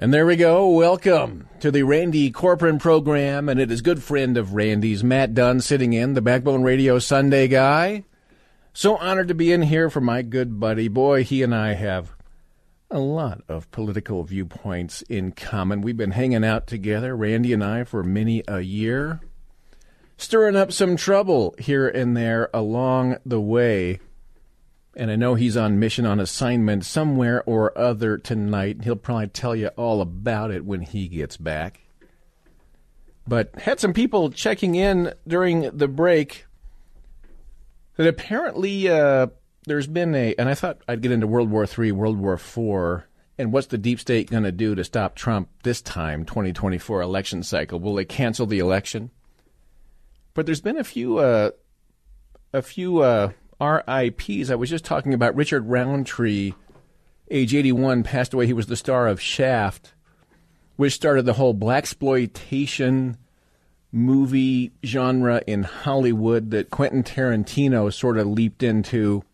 [0.00, 0.68] And there we go.
[0.68, 3.48] Welcome to the Randy Corporon program.
[3.48, 7.48] And it is good friend of Randy's, Matt Dunn, sitting in, the Backbone Radio Sunday
[7.48, 8.04] guy.
[8.72, 10.86] So honored to be in here for my good buddy.
[10.86, 12.14] Boy, he and I have
[12.92, 15.80] a lot of political viewpoints in common.
[15.80, 19.18] We've been hanging out together, Randy and I, for many a year,
[20.16, 23.98] stirring up some trouble here and there along the way
[24.98, 28.82] and I know he's on mission on assignment somewhere or other tonight.
[28.82, 31.80] He'll probably tell you all about it when he gets back.
[33.26, 36.46] But had some people checking in during the break
[37.96, 39.28] that apparently uh,
[39.66, 43.04] there's been a, and I thought I'd get into World War III, World War IV,
[43.38, 47.44] and what's the deep state going to do to stop Trump this time, 2024 election
[47.44, 47.78] cycle?
[47.78, 49.10] Will they cancel the election?
[50.34, 51.50] But there's been a few, uh,
[52.52, 54.50] a few uh, RIPs.
[54.50, 56.52] I was just talking about Richard Roundtree,
[57.30, 58.46] age 81, passed away.
[58.46, 59.94] He was the star of Shaft,
[60.76, 63.16] which started the whole blaxploitation
[63.90, 69.24] movie genre in Hollywood that Quentin Tarantino sort of leaped into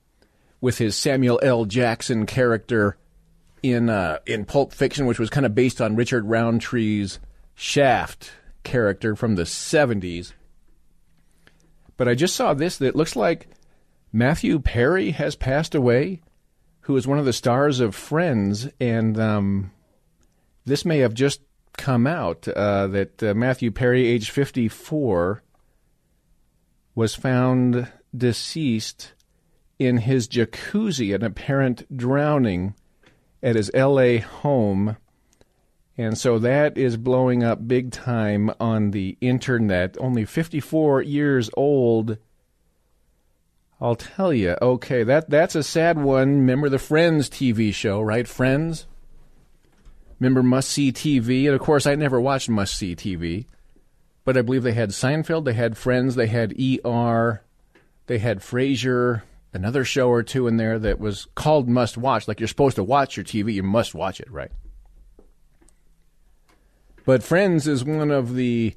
[0.60, 1.64] with his Samuel L.
[1.64, 2.96] Jackson character
[3.62, 7.18] in uh, in Pulp Fiction, which was kind of based on Richard Roundtree's
[7.54, 10.32] Shaft character from the 70s.
[11.96, 13.48] But I just saw this that looks like
[14.14, 16.20] Matthew Perry has passed away,
[16.82, 19.72] who is one of the stars of Friends, and um,
[20.64, 21.40] this may have just
[21.76, 25.42] come out uh, that uh, Matthew Perry, age 54,
[26.94, 29.14] was found deceased
[29.80, 32.76] in his jacuzzi, an apparent drowning
[33.42, 34.96] at his LA home.
[35.98, 39.96] And so that is blowing up big time on the internet.
[39.98, 42.16] Only 54 years old
[43.80, 44.56] I'll tell you.
[44.62, 46.36] Okay, that that's a sad one.
[46.36, 48.26] Remember the Friends TV show, right?
[48.26, 48.86] Friends.
[50.20, 53.46] Remember Must See TV, and of course I never watched Must See TV,
[54.24, 57.42] but I believe they had Seinfeld, they had Friends, they had ER,
[58.06, 62.28] they had Frasier, another show or two in there that was called Must Watch.
[62.28, 64.52] Like you're supposed to watch your TV, you must watch it, right?
[67.04, 68.74] But Friends is one of the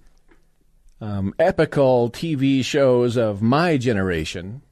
[0.99, 4.63] um, epical TV shows of my generation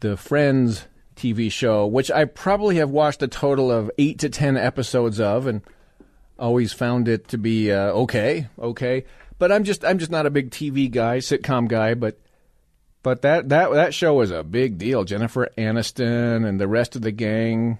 [0.00, 4.56] the Friends TV show, which I probably have watched a total of eight to ten
[4.56, 5.62] episodes of, and
[6.38, 9.04] always found it to be uh, okay, okay.
[9.38, 11.94] But I'm just I'm just not a big TV guy, sitcom guy.
[11.94, 12.18] But
[13.02, 15.04] but that that that show was a big deal.
[15.04, 17.78] Jennifer Aniston and the rest of the gang.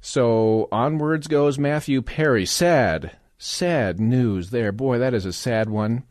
[0.00, 2.46] So onwards goes Matthew Perry.
[2.46, 4.72] Sad, sad news there.
[4.72, 6.04] Boy, that is a sad one.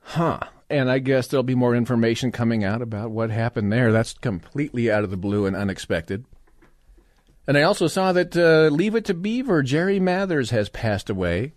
[0.00, 3.92] Huh and I guess there'll be more information coming out about what happened there.
[3.92, 6.24] That's completely out of the blue and unexpected.
[7.46, 11.54] And I also saw that uh, Leave It to Beaver, Jerry Mathers has passed away.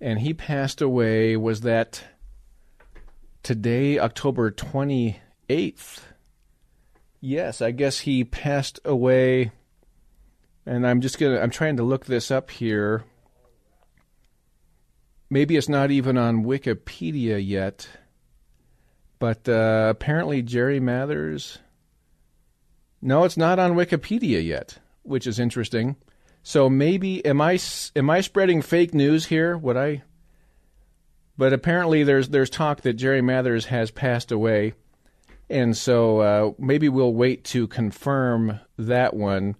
[0.00, 2.02] And he passed away, was that
[3.42, 6.00] today, October 28th?
[7.20, 9.52] Yes, I guess he passed away.
[10.64, 13.04] And I'm just going to, I'm trying to look this up here.
[15.28, 17.88] Maybe it's not even on Wikipedia yet.
[19.18, 21.58] But uh, apparently, Jerry Mathers.
[23.00, 25.96] No, it's not on Wikipedia yet, which is interesting.
[26.42, 27.58] So maybe am I
[27.94, 29.56] am I spreading fake news here?
[29.56, 30.02] Would I?
[31.38, 34.74] But apparently, there's there's talk that Jerry Mathers has passed away,
[35.50, 39.56] and so uh, maybe we'll wait to confirm that one.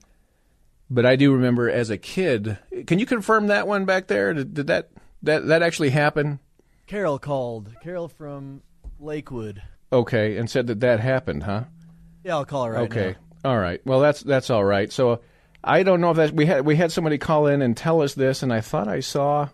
[0.88, 2.58] But I do remember as a kid.
[2.86, 4.32] Can you confirm that one back there?
[4.32, 4.90] Did, did that
[5.22, 6.38] that that actually happen?
[6.86, 7.74] Carol called.
[7.82, 8.62] Carol from
[8.98, 9.62] Lakewood.
[9.92, 11.64] Okay, and said that that happened, huh?
[12.24, 13.16] Yeah, I'll call her right okay.
[13.44, 13.50] now.
[13.50, 13.80] All right.
[13.84, 14.92] Well, that's that's all right.
[14.92, 15.20] So
[15.62, 18.14] I don't know if that we had we had somebody call in and tell us
[18.14, 19.48] this, and I thought I saw,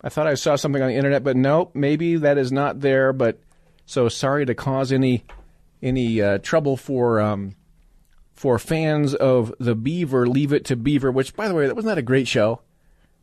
[0.00, 3.12] I thought I saw something on the internet, but nope, maybe that is not there.
[3.12, 3.40] But
[3.84, 5.24] so sorry to cause any
[5.82, 7.56] any uh, trouble for um,
[8.32, 10.26] for fans of the Beaver.
[10.26, 12.60] Leave it to Beaver, which by the way, that wasn't that a great show.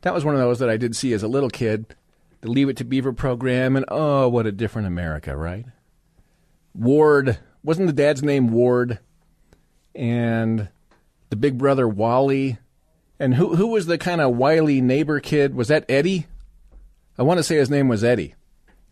[0.01, 1.95] That was one of those that I did see as a little kid
[2.41, 5.65] the Leave It to Beaver program, and oh, what a different America, right?
[6.73, 8.99] Ward, wasn't the dad's name Ward?
[9.93, 10.69] And
[11.29, 12.57] the big brother Wally,
[13.19, 15.53] And who who was the kind of wily neighbor kid?
[15.53, 16.27] Was that Eddie?
[17.17, 18.35] I want to say his name was Eddie.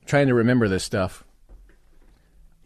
[0.05, 1.23] trying to remember this stuff.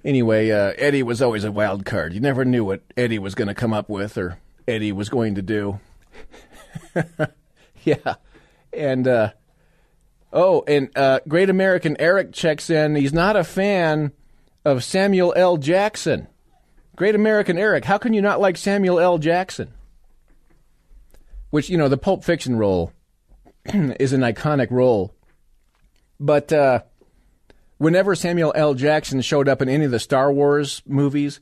[0.03, 2.13] Anyway, uh, Eddie was always a wild card.
[2.13, 5.35] You never knew what Eddie was going to come up with or Eddie was going
[5.35, 5.79] to do.
[7.83, 8.15] yeah.
[8.73, 9.31] And, uh,
[10.33, 12.95] oh, and uh, Great American Eric checks in.
[12.95, 14.11] He's not a fan
[14.65, 15.57] of Samuel L.
[15.57, 16.27] Jackson.
[16.95, 19.17] Great American Eric, how can you not like Samuel L.
[19.17, 19.73] Jackson?
[21.49, 22.91] Which, you know, the Pulp Fiction role
[23.65, 25.13] is an iconic role.
[26.19, 26.81] But uh,
[27.77, 28.73] whenever Samuel L.
[28.73, 31.39] Jackson showed up in any of the Star Wars movies,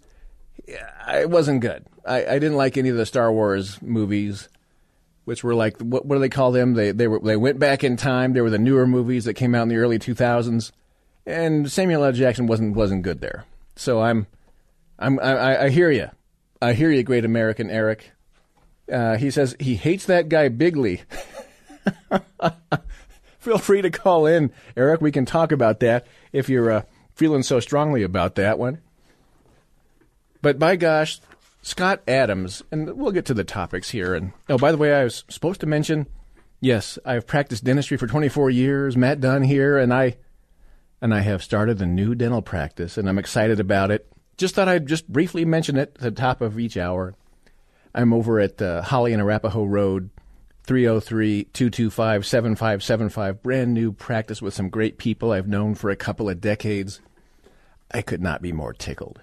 [0.68, 1.86] it wasn't good.
[2.06, 4.50] I, I didn't like any of the Star Wars movies,
[5.26, 6.74] which were like what, what do they call them?
[6.74, 8.34] They they were they went back in time.
[8.34, 10.72] They were the newer movies that came out in the early 2000s,
[11.26, 12.12] and Samuel L.
[12.12, 13.46] Jackson wasn't wasn't good there.
[13.76, 14.28] So I'm
[15.00, 16.10] I'm I, I hear you.
[16.62, 18.12] I hear you, great American Eric.
[18.92, 21.02] Uh, he says he hates that guy Bigley.
[23.40, 25.02] Feel free to call in, Eric.
[25.02, 26.84] We can talk about that if you're uh,
[27.16, 28.80] feeling so strongly about that one.
[30.44, 31.20] But by gosh,
[31.62, 34.16] Scott Adams, and we'll get to the topics here.
[34.16, 36.08] And oh, by the way, I was supposed to mention,
[36.60, 38.98] yes, I've practiced dentistry for 24 years.
[38.98, 40.18] Matt Dunn here, and I,
[41.02, 44.12] and I have started a new dental practice, and I'm excited about it.
[44.38, 47.14] Just thought I'd just briefly mention it at the top of each hour.
[47.94, 50.10] I'm over at uh, Holly and Arapahoe Road,
[50.64, 53.44] 303 225 7575.
[53.44, 57.02] Brand new practice with some great people I've known for a couple of decades.
[57.92, 59.22] I could not be more tickled.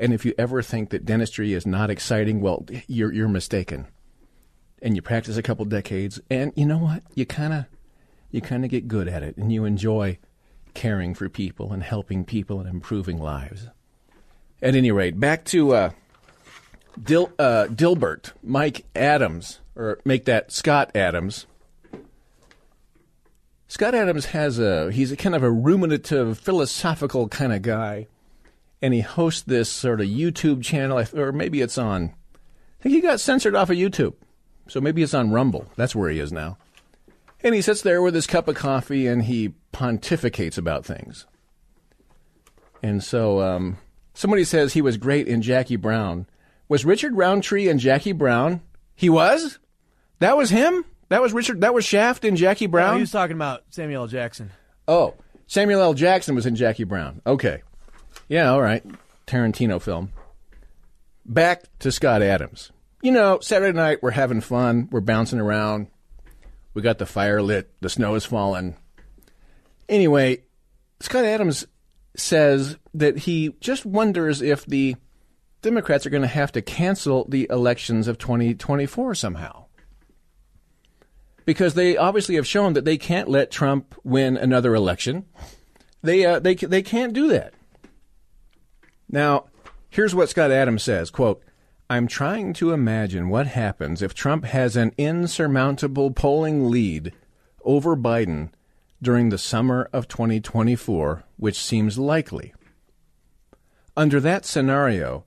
[0.00, 3.86] And if you ever think that dentistry is not exciting, well, you're, you're mistaken.
[4.80, 7.02] And you practice a couple decades, and you know what?
[7.14, 7.66] You kind of
[8.30, 10.18] you kind of get good at it, and you enjoy
[10.72, 13.66] caring for people and helping people and improving lives.
[14.62, 15.90] At any rate, back to uh,
[17.02, 21.44] Dil, uh, Dilbert, Mike Adams, or make that Scott Adams.
[23.68, 28.06] Scott Adams has a he's a kind of a ruminative, philosophical kind of guy,
[28.82, 32.14] and he hosts this sort of YouTube channel, or maybe it's on.
[32.34, 34.14] I think he got censored off of YouTube,
[34.68, 35.70] so maybe it's on Rumble.
[35.76, 36.56] That's where he is now.
[37.42, 41.26] And he sits there with his cup of coffee and he pontificates about things.
[42.82, 43.78] And so um,
[44.14, 46.26] somebody says he was great in Jackie Brown.
[46.68, 48.60] Was Richard Roundtree in Jackie Brown?
[48.94, 49.58] He was?
[50.18, 50.84] That was him?
[51.08, 52.92] That was Richard that was Shaft in Jackie Brown?
[52.92, 54.08] No, he was talking about Samuel L.
[54.08, 54.50] Jackson.
[54.86, 55.14] Oh,
[55.46, 55.94] Samuel L.
[55.94, 57.20] Jackson was in Jackie Brown.
[57.26, 57.62] Okay.
[58.30, 58.84] Yeah, all right.
[59.26, 60.12] Tarantino film.
[61.26, 62.70] Back to Scott Adams.
[63.02, 65.88] You know, Saturday night we're having fun, we're bouncing around.
[66.72, 68.76] We got the fire lit, the snow is falling.
[69.88, 70.44] Anyway,
[71.00, 71.66] Scott Adams
[72.16, 74.94] says that he just wonders if the
[75.60, 79.64] Democrats are going to have to cancel the elections of 2024 somehow.
[81.44, 85.24] Because they obviously have shown that they can't let Trump win another election.
[86.00, 87.54] They, uh, they, they can't do that.
[89.10, 89.46] Now,
[89.88, 91.42] here's what Scott Adams says, quote,
[91.88, 97.12] I'm trying to imagine what happens if Trump has an insurmountable polling lead
[97.64, 98.50] over Biden
[99.02, 102.54] during the summer of 2024, which seems likely.
[103.96, 105.24] Under that scenario,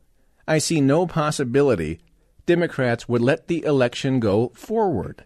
[0.47, 1.99] I see no possibility
[2.45, 5.25] Democrats would let the election go forward.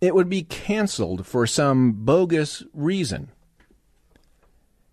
[0.00, 3.30] It would be canceled for some bogus reason.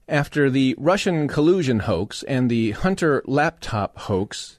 [0.07, 4.57] After the Russian collusion hoax and the Hunter laptop hoax,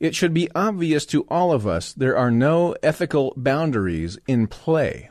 [0.00, 5.10] it should be obvious to all of us there are no ethical boundaries in play.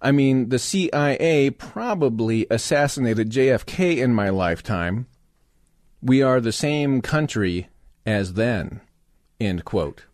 [0.00, 5.06] I mean, the CIA probably assassinated JFK in my lifetime
[6.06, 7.68] we are the same country
[8.04, 8.80] as then.
[9.40, 10.04] End quote.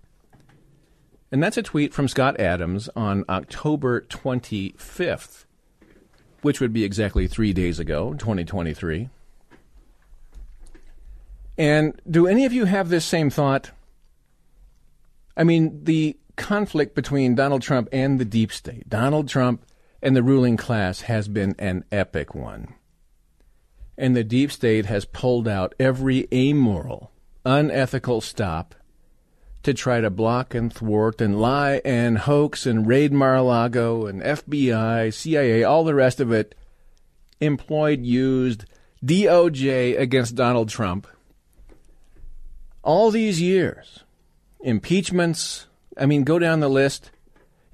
[1.31, 5.45] And that's a tweet from Scott Adams on October 25th,
[6.43, 9.09] which would be exactly three days ago, 2023.
[11.59, 13.71] And do any of you have this same thought?
[15.37, 19.65] I mean, the conflict between Donald Trump and the deep state, Donald Trump
[20.03, 22.75] and the ruling class, has been an epic one
[24.03, 27.13] and the deep state has pulled out every amoral,
[27.45, 28.75] unethical stop
[29.63, 35.13] to try to block and thwart and lie and hoax and raid Mar-a-Lago and FBI,
[35.13, 36.55] CIA, all the rest of it,
[37.41, 38.65] employed, used,
[39.05, 41.07] DOJ against Donald Trump.
[42.83, 44.01] All these years,
[44.61, 45.67] impeachments,
[45.97, 47.11] I mean, go down the list.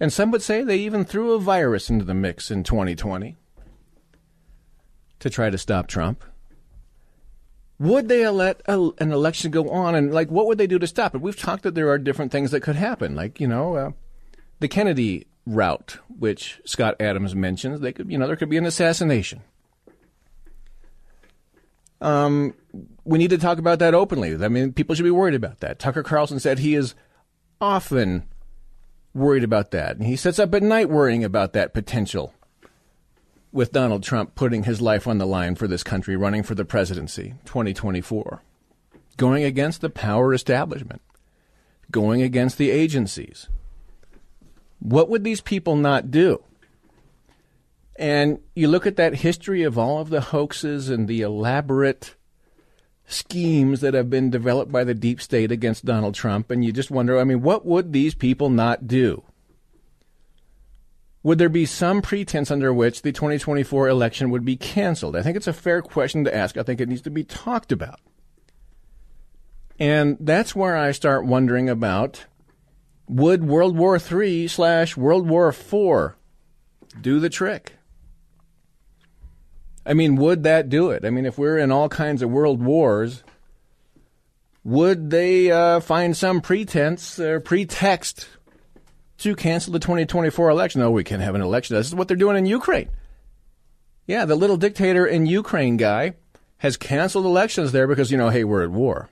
[0.00, 3.36] And some would say they even threw a virus into the mix in 2020
[5.18, 6.22] to try to stop Trump.
[7.78, 9.94] Would they let a, an election go on?
[9.94, 11.20] And, like, what would they do to stop it?
[11.20, 13.14] We've talked that there are different things that could happen.
[13.14, 13.90] Like, you know, uh,
[14.58, 18.66] the Kennedy route, which Scott Adams mentions, they could, you know, there could be an
[18.66, 19.42] assassination.
[22.00, 22.54] Um,
[23.04, 24.34] we need to talk about that openly.
[24.44, 25.78] I mean, people should be worried about that.
[25.78, 26.94] Tucker Carlson said he is
[27.60, 28.24] often
[29.14, 29.96] worried about that.
[29.96, 32.34] And he sits up at night worrying about that potential
[33.52, 36.64] with Donald Trump putting his life on the line for this country, running for the
[36.64, 38.42] presidency 2024,
[39.16, 41.02] going against the power establishment,
[41.90, 43.48] going against the agencies.
[44.80, 46.42] What would these people not do?
[47.96, 52.14] And you look at that history of all of the hoaxes and the elaborate
[53.08, 56.90] schemes that have been developed by the deep state against Donald Trump, and you just
[56.90, 59.24] wonder I mean, what would these people not do?
[61.28, 65.14] Would there be some pretense under which the 2024 election would be canceled?
[65.14, 66.56] I think it's a fair question to ask.
[66.56, 68.00] I think it needs to be talked about.
[69.78, 72.24] And that's where I start wondering about
[73.06, 76.14] would World War III slash World War IV
[76.98, 77.74] do the trick?
[79.84, 81.04] I mean, would that do it?
[81.04, 83.22] I mean, if we're in all kinds of world wars,
[84.64, 88.28] would they uh, find some pretense or pretext
[89.18, 90.80] to cancel the 2024 election?
[90.80, 91.76] No, we can't have an election.
[91.76, 92.90] This is what they're doing in Ukraine.
[94.06, 96.14] Yeah, the little dictator in Ukraine guy
[96.58, 99.10] has canceled elections there because, you know, hey, we're at war.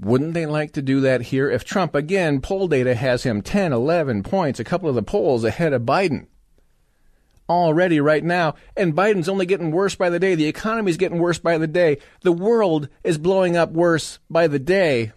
[0.00, 3.72] Wouldn't they like to do that here if Trump, again, poll data has him 10,
[3.72, 6.26] 11 points, a couple of the polls ahead of Biden?
[7.48, 10.34] already right now, and Biden's only getting worse by the day.
[10.34, 11.98] The economy's getting worse by the day.
[12.22, 15.12] The world is blowing up worse by the day.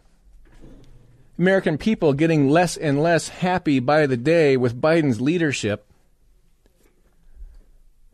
[1.37, 5.85] American people getting less and less happy by the day with Biden's leadership.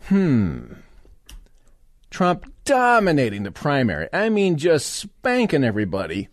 [0.04, 0.74] Hmm.
[2.10, 4.08] Trump dominating the primary.
[4.14, 6.30] I mean, just spanking everybody.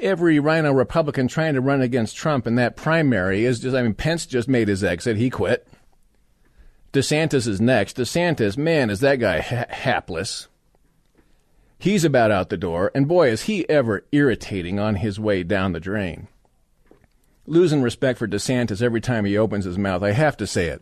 [0.00, 3.94] Every rhino Republican trying to run against Trump in that primary is just, I mean,
[3.94, 5.16] Pence just made his exit.
[5.16, 5.66] He quit.
[6.92, 7.96] DeSantis is next.
[7.96, 10.48] DeSantis, man, is that guy ha- hapless.
[11.82, 15.72] He's about out the door, and boy, is he ever irritating on his way down
[15.72, 16.28] the drain.
[17.44, 20.00] Losing respect for DeSantis every time he opens his mouth.
[20.04, 20.80] I have to say it.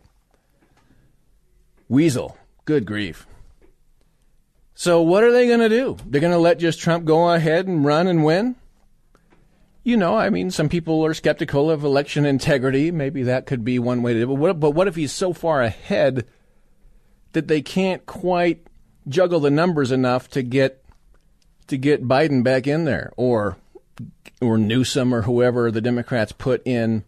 [1.88, 2.36] Weasel.
[2.66, 3.26] Good grief.
[4.74, 5.96] So, what are they going to do?
[6.04, 8.56] They're going to let just Trump go ahead and run and win?
[9.82, 12.90] you know, I mean, some people are skeptical of election integrity.
[12.90, 14.26] Maybe that could be one way to do it.
[14.26, 16.26] But what, but what if he's so far ahead
[17.32, 18.66] that they can't quite
[19.08, 20.84] juggle the numbers enough to get
[21.70, 23.56] to get Biden back in there, or
[24.40, 27.04] or Newsom or whoever the Democrats put in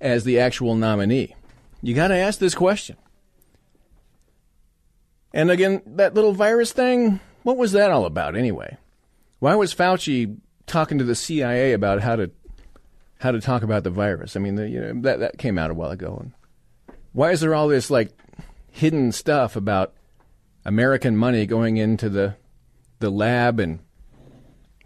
[0.00, 1.34] as the actual nominee?
[1.82, 2.96] You got to ask this question.
[5.32, 8.76] And again, that little virus thing, what was that all about anyway?
[9.38, 10.38] Why was Fauci
[10.68, 12.30] talking to the CIA about how to
[13.18, 14.36] how to talk about the virus.
[14.36, 16.18] I mean, the, you know, that that came out a while ago.
[16.20, 16.32] And
[17.12, 18.12] why is there all this like
[18.70, 19.94] hidden stuff about
[20.64, 22.36] American money going into the
[23.00, 23.80] the lab in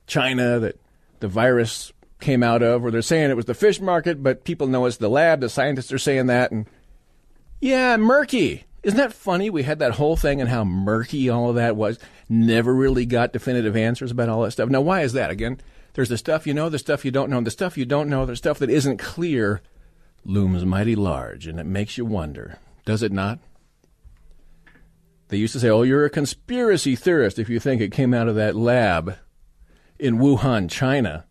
[0.07, 0.81] China that
[1.21, 4.67] the virus came out of, or they're saying it was the fish market, but people
[4.67, 5.41] know it's the lab.
[5.41, 6.67] The scientists are saying that, and
[7.61, 8.65] yeah, murky.
[8.83, 9.49] Isn't that funny?
[9.51, 11.99] We had that whole thing and how murky all of that was.
[12.29, 14.69] Never really got definitive answers about all that stuff.
[14.69, 15.31] Now, why is that?
[15.31, 15.61] Again,
[15.95, 18.09] there's the stuff you know, the stuff you don't know, and the stuff you don't
[18.09, 19.61] know, the stuff that isn't clear
[20.25, 23.39] looms mighty large, and it makes you wonder, does it not?
[25.29, 28.29] They used to say, oh, you're a conspiracy theorist if you think it came out
[28.29, 29.17] of that lab
[30.03, 31.25] in Wuhan, China.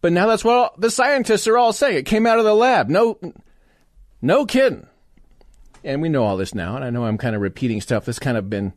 [0.00, 1.96] But now that's what all, the scientists are all saying.
[1.96, 2.88] It came out of the lab.
[2.88, 3.18] No,
[4.22, 4.86] no kidding.
[5.82, 8.18] And we know all this now, and I know I'm kind of repeating stuff that's
[8.18, 8.74] kind of been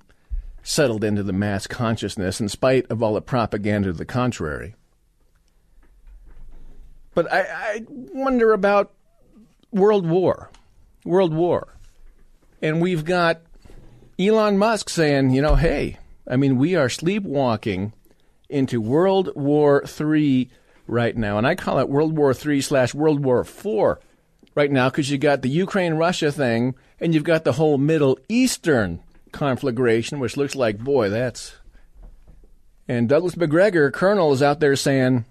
[0.63, 4.75] settled into the mass consciousness in spite of all the propaganda to the contrary.
[7.13, 8.93] But I, I wonder about
[9.72, 10.50] World War.
[11.03, 11.75] World War.
[12.62, 13.41] And we've got
[14.17, 17.93] Elon Musk saying, you know, hey, I mean, we are sleepwalking
[18.51, 20.50] into World War III
[20.88, 21.38] right now.
[21.38, 23.98] And I call it World War III slash World War IV
[24.55, 28.20] right now because you got the Ukraine Russia thing and you've got the whole Middle
[28.29, 31.55] Eastern conflagration, which looks like, boy, that's.
[32.88, 35.25] And Douglas Macgregor, Colonel, is out there saying,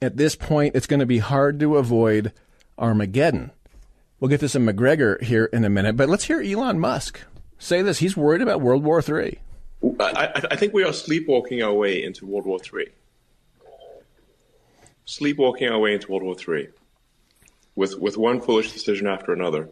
[0.00, 2.32] at this point, it's going to be hard to avoid
[2.78, 3.50] Armageddon.
[4.20, 7.20] We'll get to some Macgregor here in a minute, but let's hear Elon Musk
[7.58, 7.98] say this.
[7.98, 9.38] He's worried about World War III.
[10.00, 12.88] I, I think we are sleepwalking our way into World War III.
[15.04, 16.68] Sleepwalking our way into World War III,
[17.76, 19.68] with with one foolish decision after another,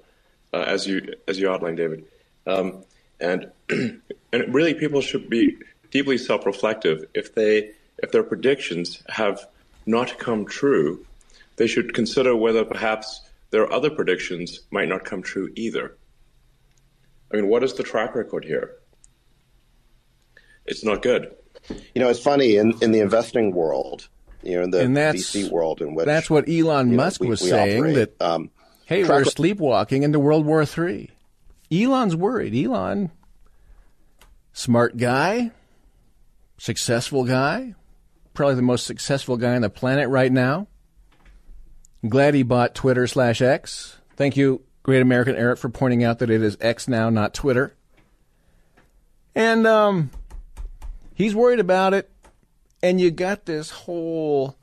[0.52, 2.04] uh, as you as you outlined, David,
[2.46, 2.84] um,
[3.20, 5.56] and and really people should be
[5.90, 9.46] deeply self-reflective if they if their predictions have
[9.86, 11.04] not come true,
[11.56, 15.96] they should consider whether perhaps their other predictions might not come true either.
[17.32, 18.76] I mean, what is the track record here?
[20.66, 21.34] It's not good.
[21.94, 24.08] You know, it's funny in, in the investing world,
[24.42, 27.20] you know, in the And VC world in which That's what Elon you know, Musk
[27.20, 27.94] we- was we saying operate.
[28.18, 28.50] that um,
[28.86, 31.10] hey, track we're re- sleepwalking into World War III.
[31.72, 32.54] Elon's worried.
[32.54, 33.10] Elon,
[34.52, 35.50] smart guy,
[36.58, 37.74] successful guy,
[38.34, 40.66] probably the most successful guy on the planet right now.
[42.02, 43.96] I'm glad he bought Twitter slash X.
[44.16, 47.74] Thank you, Great American Eric, for pointing out that it is X now, not Twitter.
[49.34, 50.10] And um,
[51.14, 52.10] he's worried about it.
[52.82, 54.56] And you got this whole,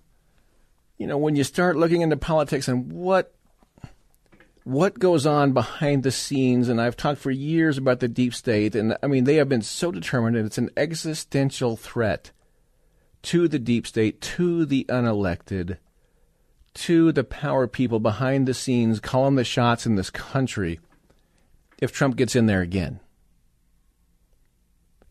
[0.98, 3.34] you know, when you start looking into politics and what
[4.64, 8.76] what goes on behind the scenes, and I've talked for years about the deep state,
[8.76, 12.32] and I mean, they have been so determined, and it's an existential threat
[13.24, 15.78] to the deep state, to the unelected,
[16.76, 20.80] to the power people behind the scenes calling the shots in this country
[21.82, 23.00] if Trump gets in there again.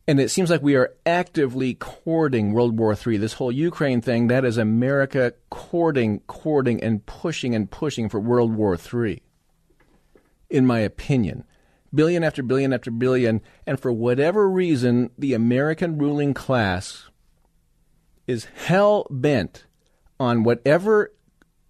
[0.08, 3.18] And it seems like we are actively courting World War III.
[3.18, 8.54] This whole Ukraine thing, that is America courting, courting, and pushing and pushing for World
[8.54, 9.22] War III
[10.50, 11.44] in my opinion.
[11.94, 13.40] Billion after billion after billion.
[13.66, 17.08] And for whatever reason, the American ruling class
[18.26, 19.64] is hell bent
[20.18, 21.12] on whatever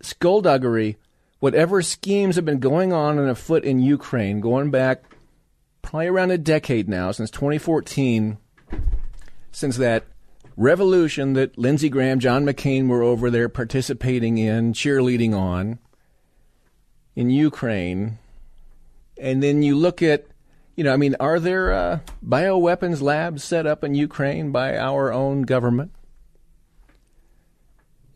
[0.03, 0.97] skullduggery,
[1.39, 5.05] whatever schemes have been going on and afoot in Ukraine, going back
[5.83, 8.39] probably around a decade now, since 2014,
[9.53, 10.07] since that
[10.57, 15.79] revolution that Lindsey Graham, John McCain were over there participating in, cheerleading on
[17.17, 18.19] in Ukraine
[19.21, 20.27] and then you look at,
[20.77, 25.13] you know, I mean, are there uh, bioweapons labs set up in Ukraine by our
[25.13, 25.93] own government?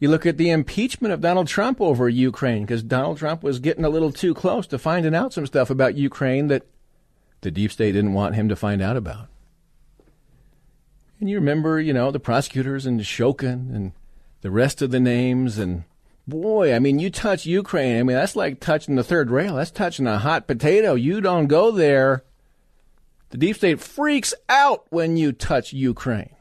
[0.01, 3.85] You look at the impeachment of Donald Trump over Ukraine because Donald Trump was getting
[3.85, 6.67] a little too close to finding out some stuff about Ukraine that
[7.45, 9.29] the deep state didn't want him to find out about.
[11.21, 13.93] And you remember, you know, the prosecutors and Shokin and
[14.41, 15.85] the rest of the names and
[16.27, 17.99] Boy, I mean, you touch Ukraine.
[17.99, 19.57] I mean, that's like touching the third rail.
[19.57, 20.95] That's touching a hot potato.
[20.95, 22.25] You don't go there.
[23.29, 26.35] The deep state freaks out when you touch Ukraine.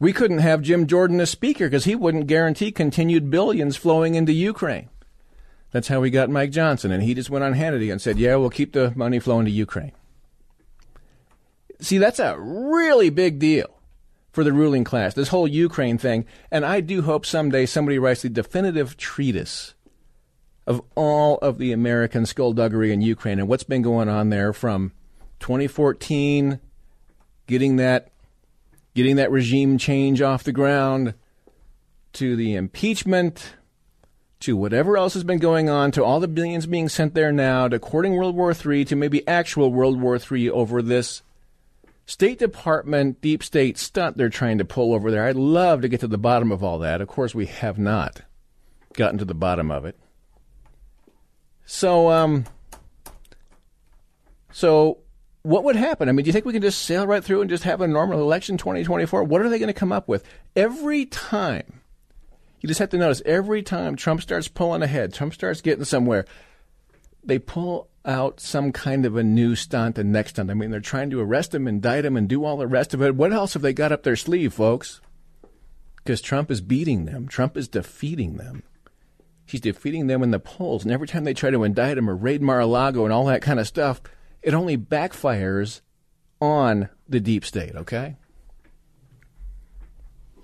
[0.00, 4.32] We couldn't have Jim Jordan as speaker because he wouldn't guarantee continued billions flowing into
[4.32, 4.88] Ukraine.
[5.76, 8.36] That's how we got Mike Johnson, and he just went on Hannity and said, "Yeah,
[8.36, 9.92] we'll keep the money flowing to Ukraine."
[11.82, 13.78] See, that's a really big deal
[14.32, 16.24] for the ruling class, this whole Ukraine thing.
[16.50, 19.74] And I do hope someday somebody writes the definitive treatise
[20.66, 24.92] of all of the American skullduggery in Ukraine and what's been going on there from
[25.40, 26.58] 2014,
[27.46, 28.12] getting that
[28.94, 31.12] getting that regime change off the ground,
[32.14, 33.55] to the impeachment,
[34.46, 37.66] to whatever else has been going on, to all the billions being sent there now,
[37.66, 41.22] to courting World War III, to maybe actual World War III over this
[42.06, 45.24] State Department deep state stunt they're trying to pull over there.
[45.24, 47.00] I'd love to get to the bottom of all that.
[47.00, 48.22] Of course, we have not
[48.92, 49.98] gotten to the bottom of it.
[51.64, 52.44] So, um,
[54.52, 54.98] so
[55.42, 56.08] what would happen?
[56.08, 57.88] I mean, do you think we can just sail right through and just have a
[57.88, 59.24] normal election 2024?
[59.24, 60.22] What are they going to come up with?
[60.54, 61.80] Every time,
[62.60, 66.24] you just have to notice, every time Trump starts pulling ahead, Trump starts getting somewhere,
[67.24, 70.50] they pull out some kind of a new stunt and next stunt.
[70.50, 73.02] I mean, they're trying to arrest him, indict him, and do all the rest of
[73.02, 73.16] it.
[73.16, 75.00] What else have they got up their sleeve, folks?
[75.96, 77.26] Because Trump is beating them.
[77.26, 78.62] Trump is defeating them.
[79.44, 80.84] He's defeating them in the polls.
[80.84, 83.58] And every time they try to indict him or raid Mar-a-Lago and all that kind
[83.58, 84.00] of stuff,
[84.42, 85.80] it only backfires
[86.40, 88.16] on the deep state, okay?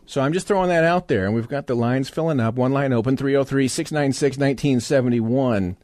[0.07, 1.27] So I'm just throwing that out there.
[1.27, 2.55] And we've got the lines filling up.
[2.55, 5.77] One line open, 303 696 1971.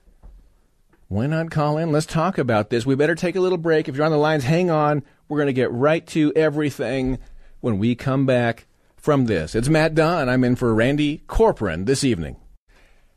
[1.09, 1.91] Why not call in?
[1.91, 2.85] Let's talk about this.
[2.85, 3.89] We better take a little break.
[3.89, 5.03] If you're on the lines, hang on.
[5.29, 7.19] We're going to get right to everything
[7.61, 9.55] when we come back from this.
[9.55, 10.29] It's Matt Dunn.
[10.29, 12.37] I'm in for Randy Corporon this evening.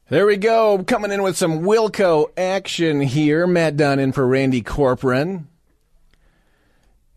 [0.10, 0.84] There we go.
[0.84, 3.48] Coming in with some Wilco action here.
[3.48, 5.46] Matt Dunn in for Randy Corporon.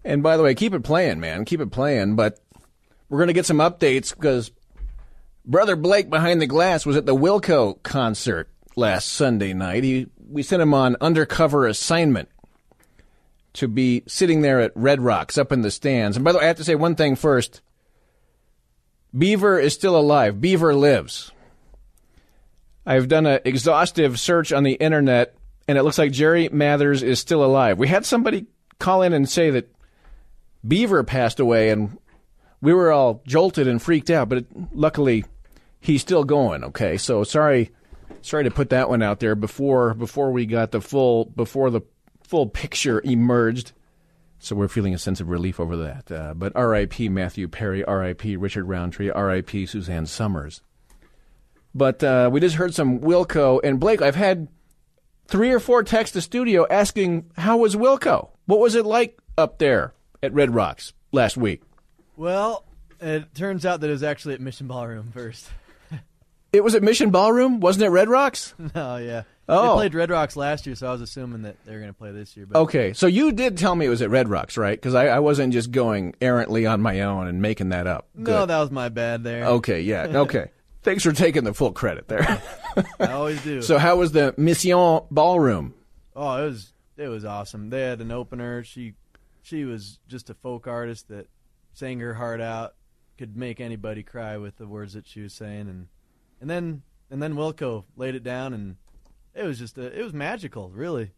[0.05, 1.44] And by the way, keep it playing, man.
[1.44, 2.14] Keep it playing.
[2.14, 2.38] But
[3.14, 4.50] we're going to get some updates because
[5.44, 9.85] Brother Blake behind the glass was at the Wilco concert last Sunday night.
[9.85, 12.29] He, we sent him on undercover assignment
[13.53, 16.16] to be sitting there at Red Rocks up in the stands.
[16.16, 17.61] And by the way, I have to say one thing first.
[19.16, 20.40] Beaver is still alive.
[20.40, 21.31] Beaver lives.
[22.85, 25.37] I've done an exhaustive search on the internet,
[25.68, 27.79] and it looks like Jerry Mathers is still alive.
[27.79, 28.46] We had somebody
[28.81, 29.72] call in and say that
[30.66, 31.96] Beaver passed away, and
[32.64, 35.24] we were all jolted and freaked out, but it, luckily
[35.81, 36.96] he's still going, okay?
[36.96, 37.70] So sorry
[38.24, 41.83] Sorry to put that one out there before before we got the full before the
[42.22, 43.72] full picture emerged.
[44.38, 46.11] So we're feeling a sense of relief over that.
[46.11, 47.11] Uh, but R.I.P.
[47.11, 48.37] Matthew Perry, R.I.P.
[48.38, 49.66] Richard Roundtree, R.I.P.
[49.66, 50.62] Suzanne Somers.
[51.74, 54.00] But uh, we just heard some Wilco and Blake.
[54.00, 54.48] I've had
[55.27, 58.31] three or four texts to studio asking how was Wilco?
[58.46, 61.62] What was it like up there at Red Rocks last week?
[62.16, 62.64] Well,
[63.00, 65.48] it turns out that it was actually at Mission Ballroom first.
[66.53, 67.88] It was at Mission Ballroom, wasn't it?
[67.88, 68.55] Red Rocks.
[68.77, 69.24] oh yeah.
[69.48, 69.70] Oh.
[69.70, 71.98] They played Red Rocks last year, so I was assuming that they were going to
[71.98, 72.46] play this year.
[72.46, 74.79] But Okay, so you did tell me it was at Red Rocks, right?
[74.81, 78.09] Because I, I wasn't just going errantly on my own and making that up.
[78.14, 78.48] no, Good.
[78.50, 79.44] that was my bad there.
[79.46, 80.50] Okay, yeah, okay.
[80.83, 82.40] Thanks for taking the full credit there.
[83.00, 83.61] I always do.
[83.62, 85.74] so, how was the Mission Ballroom?
[86.14, 87.70] Oh, it was it was awesome.
[87.70, 88.62] They had an opener.
[88.62, 88.94] She
[89.42, 91.27] she was just a folk artist that
[91.74, 92.74] sang her heart out,
[93.18, 95.88] could make anybody cry with the words that she was saying, and
[96.40, 98.76] and then and then Wilco laid it down, and
[99.34, 101.10] it was just a, it was magical, really.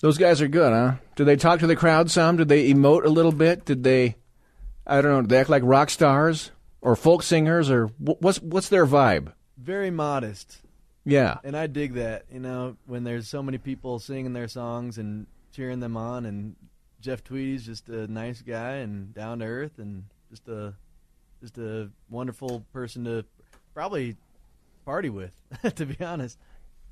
[0.00, 0.94] Those guys are good, huh?
[1.16, 2.36] Did they talk to the crowd some?
[2.36, 3.64] Did they emote a little bit?
[3.64, 4.14] Did they,
[4.86, 8.68] I don't know, did they act like rock stars or folk singers or what's what's
[8.68, 9.32] their vibe?
[9.56, 10.60] Very modest,
[11.04, 12.26] Yeah, and I dig that.
[12.32, 16.54] You know, when there's so many people singing their songs and cheering them on, and
[17.00, 20.74] Jeff Tweedy's just a nice guy and down to earth, and just a
[21.40, 23.24] just a wonderful person to
[23.74, 24.16] probably
[24.84, 25.32] party with.
[25.76, 26.38] to be honest,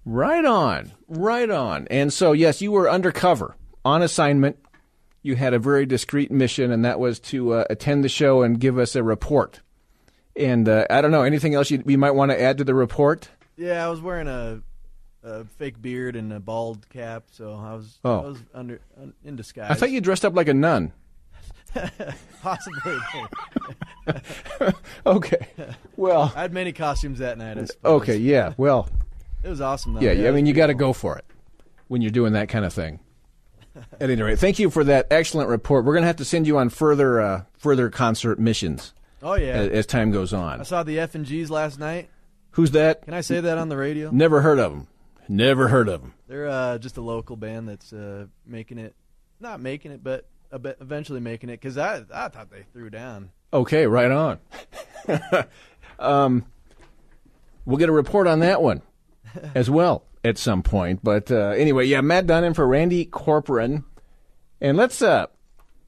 [0.04, 1.86] right on, right on.
[1.90, 4.58] And so, yes, you were undercover on assignment.
[5.22, 8.60] You had a very discreet mission, and that was to uh, attend the show and
[8.60, 9.60] give us a report.
[10.36, 12.74] And uh, I don't know anything else you, you might want to add to the
[12.74, 13.28] report.
[13.56, 14.62] yeah, I was wearing a,
[15.26, 18.20] a fake beard and a bald cap, so I was Oh.
[18.20, 19.70] I was under un, in disguise.
[19.70, 20.92] I thought you dressed up like a nun.
[22.42, 22.96] possibly.
[25.04, 25.48] Okay,
[25.96, 27.58] well, I had many costumes that night.
[27.58, 28.88] I okay, yeah, well,
[29.42, 29.94] it was awesome.
[29.94, 30.00] Though.
[30.00, 30.12] yeah.
[30.12, 30.88] it I mean, you got to beautiful.
[30.88, 31.24] go for it
[31.88, 33.00] when you're doing that kind of thing.
[34.00, 35.84] At any rate, thank you for that excellent report.
[35.84, 39.54] We're going to have to send you on further uh, further concert missions Oh yeah,
[39.54, 40.60] as, as time goes on.
[40.60, 42.08] I saw the F and G's last night.
[42.52, 43.02] Who's that?
[43.02, 44.10] Can I say that on the radio?
[44.10, 44.86] Never heard of them.
[45.28, 46.14] Never heard of them.
[46.28, 48.94] They're uh, just a local band that's uh, making it,
[49.40, 51.60] not making it, but eventually making it.
[51.60, 53.30] Because I, I thought they threw down.
[53.52, 54.38] Okay, right on.
[55.98, 56.44] um,
[57.64, 58.82] we'll get a report on that one
[59.54, 61.00] as well at some point.
[61.02, 63.84] But uh, anyway, yeah, Matt Dunn in for Randy Corporon,
[64.60, 65.26] and let's uh,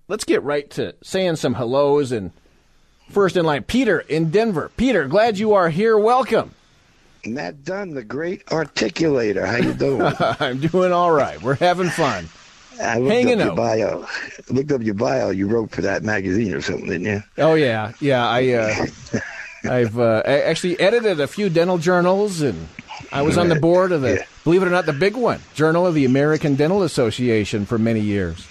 [0.09, 2.13] let's get right to saying some hellos.
[2.13, 2.33] And
[3.11, 4.71] first in line, Peter in Denver.
[4.77, 5.99] Peter, glad you are here.
[5.99, 6.55] Welcome.
[7.27, 9.47] Matt Dunn, the great articulator.
[9.47, 10.13] How you doing?
[10.41, 11.41] I'm doing all right.
[11.43, 12.29] We're having fun.
[12.81, 14.07] I looked Hanging up your bio.
[14.51, 15.31] Looked up your bio.
[15.31, 17.23] You wrote for that magazine or something, didn't you?
[17.37, 18.27] Oh yeah, yeah.
[18.29, 18.87] I uh,
[19.71, 22.69] I've uh, I actually edited a few dental journals, and
[23.11, 24.25] I was on the board of the Yeah.
[24.45, 28.01] believe it or not the big one, Journal of the American Dental Association for many
[28.01, 28.47] years.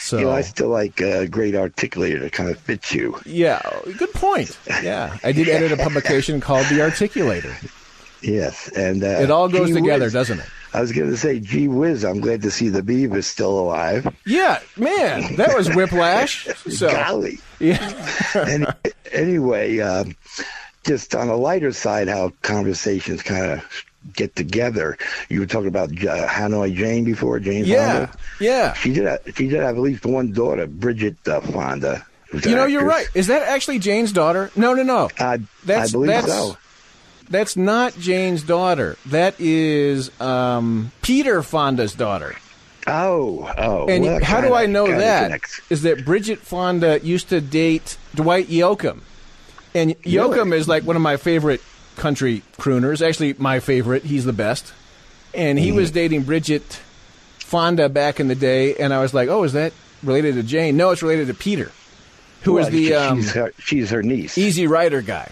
[0.00, 3.18] So You know, I still like a great articulator that kind of fits you.
[3.26, 3.60] yeah,
[3.98, 4.56] good point.
[4.82, 7.54] Yeah, I did edit a publication called The Articulator.
[8.22, 10.12] Yes, and uh, It all goes gee together, whiz.
[10.12, 10.46] doesn't it?
[10.74, 14.06] I was going to say, gee whiz, I'm glad to see the Beaver's still alive.
[14.24, 16.46] Yeah, man, that was whiplash.
[16.70, 17.38] So Golly.
[17.58, 18.66] yeah, Any,
[19.10, 20.14] anyway, um,
[20.84, 23.64] just on a lighter side, how conversations kind of
[24.12, 24.98] get together.
[25.28, 28.18] You were talking about uh, Hanoi Jane before, Jane yeah, Fonda.
[28.40, 28.72] yeah.
[28.74, 29.04] She did.
[29.06, 32.04] Have, she did have at least one daughter, Bridget uh, Fonda.
[32.32, 33.06] You know, you're right.
[33.14, 34.50] Is that actually Jane's daughter?
[34.56, 35.10] No, no, no.
[35.18, 36.56] I, That's- I believe that's- so.
[37.30, 38.96] That's not Jane's daughter.
[39.06, 42.36] That is um, Peter Fonda's daughter.
[42.86, 43.86] Oh, oh.
[43.88, 45.40] And well, how do I know that?
[45.70, 49.00] Is that Bridget Fonda used to date Dwight Yoakam,
[49.72, 51.62] and Yoakam is like one of my favorite
[51.96, 53.06] country crooners.
[53.06, 54.04] Actually, my favorite.
[54.04, 54.72] He's the best.
[55.34, 55.76] And he Mm-hmm.
[55.76, 56.80] was dating Bridget
[57.38, 60.76] Fonda back in the day, and I was like, "Oh, is that related to Jane?"
[60.76, 61.70] No, it's related to Peter,
[62.42, 64.36] who Well, the she- um, she's, her, she's her niece.
[64.38, 65.30] Easy Rider guy.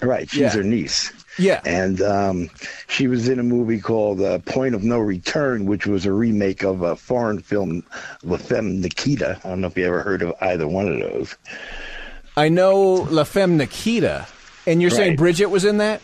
[0.00, 0.50] Right, she's Yeah.
[0.50, 1.12] her niece.
[1.40, 1.60] Yeah.
[1.64, 2.50] And um,
[2.88, 6.64] she was in a movie called uh, Point of No Return, which was a remake
[6.64, 7.84] of a foreign film,
[8.24, 9.40] La Femme Nikita.
[9.44, 11.36] I don't know if you ever heard of either one of those.
[12.36, 14.26] I know La Femme Nikita,
[14.68, 16.00] and you're saying Bridget was in that?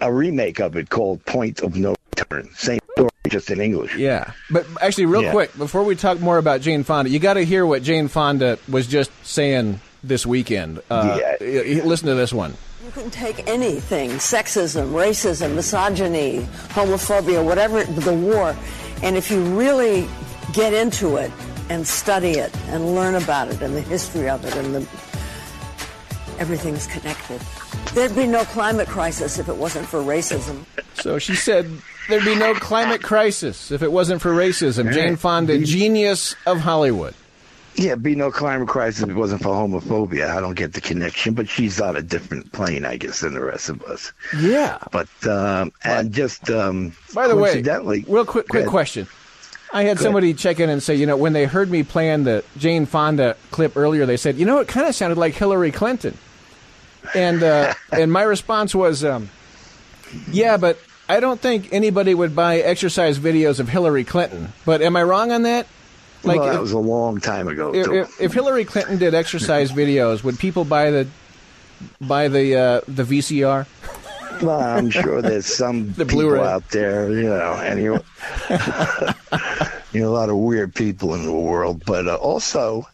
[0.00, 2.48] A remake of it called Point of No Return.
[2.56, 3.96] Same story, just in English.
[3.96, 4.32] Yeah.
[4.50, 5.30] But actually, real Yeah.
[5.32, 8.58] quick, before we talk more about Jane Fonda, you got to hear what Jane Fonda
[8.68, 10.80] was just saying this weekend.
[10.90, 11.36] Uh, Yeah.
[11.40, 12.54] y- y- Listen to this one.
[12.84, 18.54] You can take anything sexism, racism, misogyny, homophobia, whatever, the war,
[19.02, 20.06] and if you really
[20.52, 21.30] get into it
[21.70, 24.86] and study it and learn about it and the history of it and the
[26.38, 27.40] everything's connected.
[27.92, 30.64] There'd be no climate crisis if it wasn't for racism.
[30.94, 31.70] So she said
[32.08, 34.92] there'd be no climate crisis if it wasn't for racism.
[34.92, 37.14] Jane Fonda, genius of Hollywood.
[37.76, 40.28] Yeah, be no climate crisis if it wasn't for homophobia.
[40.28, 43.44] I don't get the connection, but she's on a different plane, I guess, than the
[43.44, 44.12] rest of us.
[44.38, 44.78] Yeah.
[44.92, 47.62] But um, and just um, By the way,
[48.08, 49.08] real quick, quick question.
[49.72, 52.22] I had Go somebody check in and say, you know, when they heard me playing
[52.22, 55.72] the Jane Fonda clip earlier, they said, you know, it kind of sounded like Hillary
[55.72, 56.16] Clinton.
[57.14, 59.28] And uh, and my response was, um,
[60.30, 64.52] yeah, but I don't think anybody would buy exercise videos of Hillary Clinton.
[64.64, 65.66] But am I wrong on that?
[66.22, 67.74] Like, well, that if- was a long time ago.
[67.74, 71.06] if, if, if Hillary Clinton did exercise videos, would people buy the
[72.00, 73.66] buy the uh, the VCR?
[74.42, 76.40] Well, I'm sure there's some The people Blu-ray.
[76.40, 77.92] out there, you know, and you,
[79.92, 81.84] you know, a lot of weird people in the world.
[81.86, 82.88] But uh, also,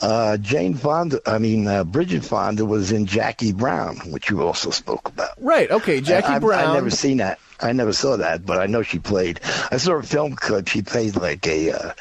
[0.00, 4.70] uh, Jane Fonda, I mean, uh, Bridget Fonda was in Jackie Brown, which you also
[4.70, 5.30] spoke about.
[5.38, 5.70] Right.
[5.70, 6.00] Okay.
[6.00, 6.64] Jackie I, Brown.
[6.64, 7.38] I've never seen that.
[7.60, 9.40] I never saw that, but I know she played.
[9.70, 10.68] I saw a film clip.
[10.68, 11.92] She played like a uh,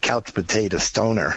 [0.00, 1.36] couch potato stoner,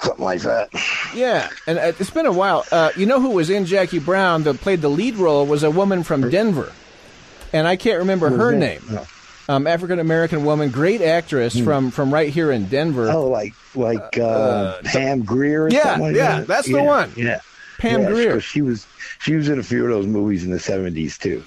[0.00, 0.68] something like that.
[1.14, 2.66] Yeah, and uh, it's been a while.
[2.70, 5.70] Uh, you know who was in Jackie Brown that played the lead role was a
[5.70, 6.72] woman from Denver,
[7.54, 8.82] and I can't remember her name.
[8.90, 9.06] No.
[9.50, 13.10] Um, African American woman, great actress from from right here in Denver.
[13.10, 15.64] Oh, like like uh, Pam Grier.
[15.64, 16.46] Or yeah, like yeah, that?
[16.46, 17.12] that's the one.
[17.16, 17.40] Yeah,
[17.78, 18.32] Pam Yeah.
[18.34, 18.86] 'cause She was
[19.20, 21.42] she was in a few of those movies in the seventies too.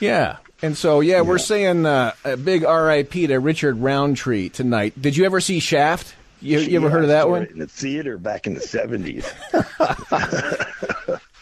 [0.00, 3.28] Yeah, and so yeah, we're saying uh, a big R.I.P.
[3.28, 5.00] to Richard Roundtree tonight.
[5.00, 6.14] Did you ever see Shaft?
[6.42, 7.44] You, you ever Yeah, heard of I that one?
[7.44, 9.30] in the theater back in the seventies.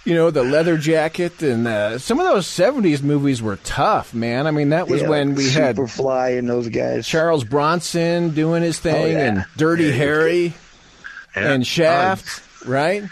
[0.09, 4.47] You know, the leather jacket and uh, some of those '70s movies were tough, man.
[4.47, 7.07] I mean, that was when we had Superfly and those guys.
[7.07, 9.27] Charles Bronson doing his thing yeah.
[9.27, 10.55] and Dirty Yeah, Harry
[11.37, 11.53] Yeah.
[11.53, 13.03] and Shaft, right?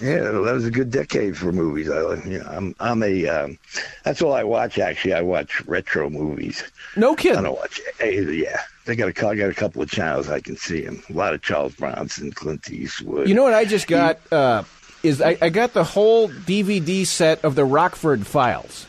[0.00, 1.90] Yeah, that was a good decade for movies.
[1.90, 3.58] I, you know, I'm I'm a um,
[4.04, 4.78] that's all I watch.
[4.78, 6.64] Actually, I watch retro movies.
[6.96, 7.40] No kidding.
[7.40, 7.78] I don't watch.
[8.00, 11.02] Yeah, they got a I got a couple of channels I can see them.
[11.10, 13.28] A lot of Charles Bronson, Clint Eastwood.
[13.28, 14.18] You know what I just got?
[14.32, 14.62] Uh,
[15.02, 18.86] is I, I got the whole DVD set of the Rockford Files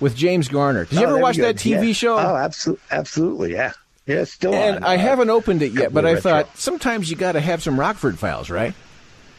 [0.00, 0.84] with James Garner.
[0.84, 1.56] Did you Oh, ever watch that.
[1.56, 1.92] TV Yeah.
[1.92, 2.14] show?
[2.18, 3.72] Oh, absolutely, absolutely, yeah,
[4.06, 4.84] yeah, it's still and on.
[4.84, 6.30] I uh, haven't opened it yet, but I retro.
[6.30, 8.74] thought sometimes you got to have some Rockford Files, right?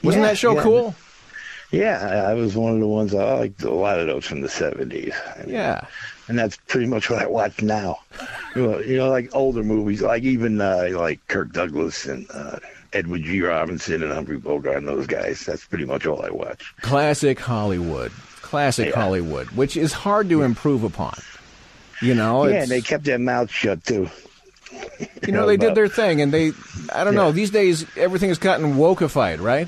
[0.04, 0.64] Wasn't Yeah, that show yeah.
[0.64, 0.96] cool?
[1.72, 4.50] Yeah, I was one of the ones I liked a lot of those from the
[4.50, 5.14] seventies.
[5.48, 5.82] Yeah.
[6.28, 8.00] and that's pretty much what I watch now.
[8.56, 12.58] You know, you know like older movies, like even uh, like Kirk Douglas and uh,
[12.94, 13.42] Edward G.
[13.42, 15.46] Robinson and Humphrey Bogart and those guys.
[15.46, 16.74] That's pretty much all I watch.
[16.82, 18.12] Classic Hollywood.
[18.42, 18.96] Classic Yeah.
[19.02, 21.18] Hollywood, which is hard to improve upon.
[22.02, 24.10] You know, yeah, they kept their mouths shut too.
[25.26, 26.54] you know, they did their thing, and they,
[26.94, 29.68] I don't know, these days everything has gotten wokeified, right?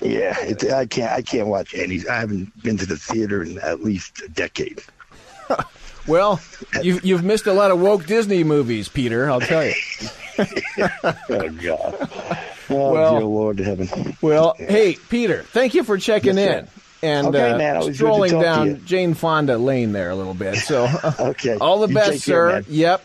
[0.00, 1.12] Yeah, it, I can't.
[1.12, 2.06] I can't watch any.
[2.08, 4.82] I haven't been to the theater in at least a decade.
[6.08, 6.40] Well,
[6.82, 9.72] you've, you've missed a lot of woke Disney movies, Peter, I'll tell you.
[11.28, 12.40] Oh God.
[12.70, 14.16] Oh Well- dear Lord heaven.
[14.20, 16.58] Well, hey, Peter, thank you for checking Yes, sir.
[16.58, 16.68] in.
[17.04, 18.84] And Okay, uh, man, always good to strolling down.
[18.86, 20.56] Jane Fonda lane there a little bit.
[20.58, 20.88] So,
[21.20, 21.56] Okay.
[21.60, 22.64] all the You best, take care, sir.
[22.68, 23.04] Yep.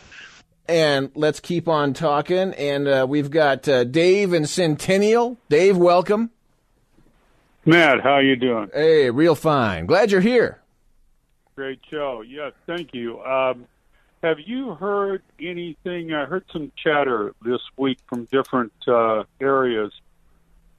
[0.70, 2.54] And let's keep on talking.
[2.54, 5.38] And uh, we've got uh, Dave and Centennial.
[5.50, 6.30] Dave, welcome.
[7.65, 8.70] Matt, how are you doing?
[8.74, 9.86] Hey, real fine.
[9.88, 10.60] Glad you're here.
[11.56, 12.22] Great show.
[12.22, 13.20] Yes, thank you.
[13.24, 13.65] Um,
[14.27, 16.13] have you heard anything?
[16.13, 19.93] I heard some chatter this week from different uh, areas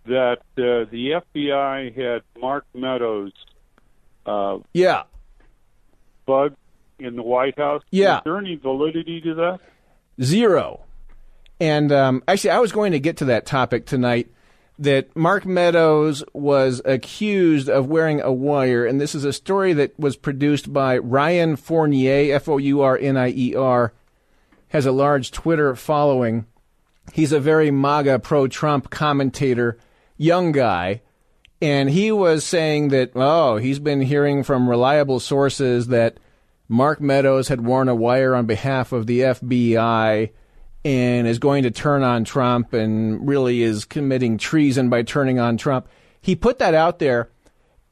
[0.04, 3.32] that uh, the FBI had Mark Meadows
[4.26, 5.04] uh, Yeah.
[6.26, 6.54] Bug
[6.98, 7.82] in the White House.
[7.90, 8.18] Yeah.
[8.18, 9.60] Is there any validity to that?
[10.22, 10.80] Zero.
[11.60, 14.30] And um, actually, I was going to get to that topic tonight.
[14.78, 19.98] That Mark Meadows was accused of wearing a wire, and this is a story that
[19.98, 23.92] was produced by Ryan Fournier, F O U R N I E R,
[24.68, 26.46] has a large Twitter following.
[27.12, 29.78] He's a very MAGA pro Trump commentator,
[30.16, 31.02] young guy,
[31.60, 36.18] and he was saying that, oh, he's been hearing from reliable sources that
[36.68, 40.30] Mark Meadows had worn a wire on behalf of the FBI
[40.84, 45.56] and is going to turn on Trump and really is committing treason by turning on
[45.56, 45.88] Trump.
[46.20, 47.30] He put that out there,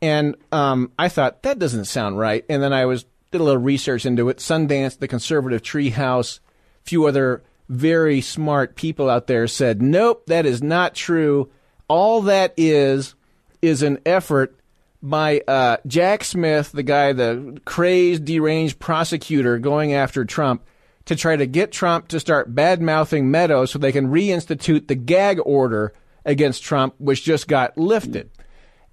[0.01, 2.45] and um, I thought that doesn't sound right.
[2.49, 4.39] And then I was did a little research into it.
[4.39, 10.47] Sundance, the conservative treehouse, a few other very smart people out there said, nope, that
[10.47, 11.51] is not true.
[11.89, 13.15] All that is
[13.61, 14.59] is an effort
[15.03, 20.65] by uh, Jack Smith, the guy, the crazed, deranged prosecutor going after Trump,
[21.07, 24.95] to try to get Trump to start bad mouthing Meadows so they can reinstitute the
[24.95, 25.93] gag order
[26.25, 28.31] against Trump, which just got lifted.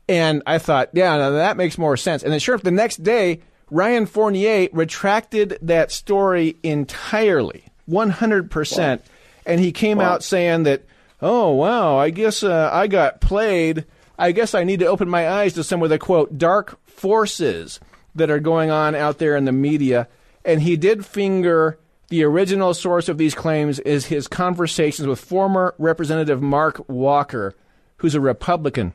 [0.08, 2.23] And I thought, yeah, now that makes more sense.
[2.23, 8.99] And then, sure enough, the next day, Ryan Fournier retracted that story entirely, 100%.
[9.45, 10.06] And he came Wow.
[10.13, 10.84] out saying that,
[11.21, 13.86] oh, wow, I guess uh, I got played.
[14.19, 17.80] I guess I need to open my eyes to some of the, quote, dark forces
[18.13, 20.08] that are going on out there in the media.
[20.45, 21.80] And he did finger
[22.13, 27.56] the original source of these claims is his conversations with former Representative Mark Walker,
[27.97, 28.93] who's a Republican.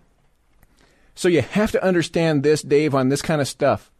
[1.17, 3.91] So you have to understand this, Dave, on this kind of stuff.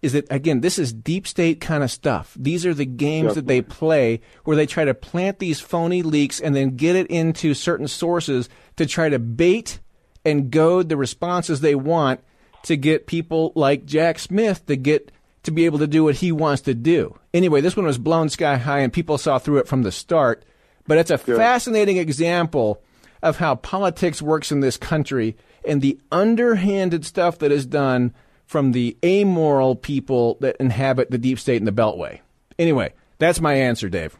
[0.00, 0.62] Is that again?
[0.62, 2.34] This is deep state kind of stuff.
[2.40, 6.40] These are the games that they play, where they try to plant these phony leaks
[6.40, 9.78] and then get it into certain sources to try to bait
[10.24, 12.20] and goad the responses they want
[12.62, 16.32] to get people like Jack Smith to get to be able to do what he
[16.32, 17.18] wants to do.
[17.38, 20.42] Anyway, this one was blown sky high, and people saw through it from the start.
[20.88, 22.82] But it's a fascinating example
[23.22, 28.12] of how politics works in this country and the underhanded stuff that is done
[28.44, 32.18] from the amoral people that inhabit the deep state and the Beltway.
[32.58, 34.16] Anyway, that's my answer, Dave.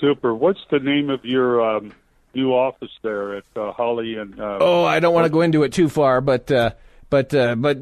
[0.00, 0.32] Super.
[0.32, 1.92] What's the name of your um,
[2.34, 4.38] new office there at uh, Holly and?
[4.40, 6.70] Uh, Oh, I don't want to go into it too far, but uh,
[7.10, 7.78] but uh, but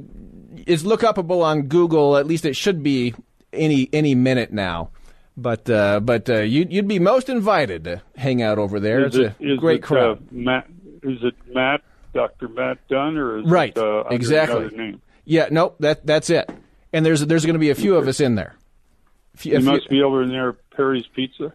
[0.66, 2.16] it's look upable on Google.
[2.16, 3.14] At least it should be
[3.53, 4.91] any any minute now.
[5.37, 9.05] But uh, but uh, you'd you'd be most invited to hang out over there.
[9.07, 10.19] Is it's it- a great it, crowd.
[10.19, 10.67] Uh, Matt,
[11.03, 11.83] is it Matt,
[12.15, 12.49] Dr.
[12.49, 14.99] Matt Dunn, or is right, it uh, exactly.
[15.25, 15.77] Yeah, nope.
[15.81, 16.49] That that's it.
[16.93, 18.55] And there's there's going to be a few of us in there.
[19.35, 21.53] If You if must be over near Perry's Pizza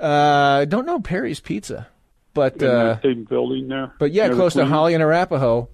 [0.00, 1.88] Uh, I don't know Perry's Pizza,
[2.34, 3.92] but in uh, that same building there.
[3.98, 5.68] but yeah, close to Holly and Arapahoe.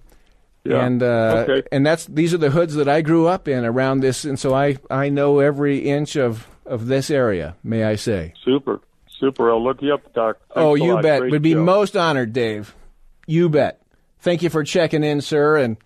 [0.63, 0.85] Yeah.
[0.85, 1.67] And uh, Okay.
[1.71, 4.53] and that's these are the hoods that I grew up in around this, and so
[4.53, 7.55] I I know every inch of of this area.
[7.63, 8.33] May I say?
[8.45, 8.79] Super,
[9.19, 9.49] super.
[9.51, 10.37] I'll look you up, Doc.
[10.39, 11.21] Thanks oh, you bet.
[11.21, 11.63] Great Would be show.
[11.63, 12.75] most honored, Dave.
[13.25, 13.81] You bet.
[14.19, 15.57] Thank you for checking in, sir.
[15.57, 15.77] And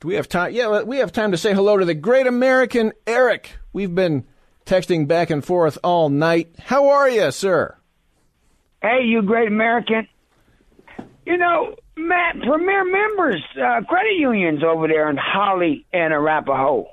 [0.00, 0.52] do we have time?
[0.54, 3.50] Yeah, we have time to say hello to the great American Eric.
[3.74, 4.24] We've been
[4.64, 6.54] texting back and forth all night.
[6.58, 7.76] How are you, sir?
[8.80, 10.08] Hey, you great American.
[11.26, 16.86] You know, Matt, Premier members, uh, credit unions over there in Holly and Arapahoe.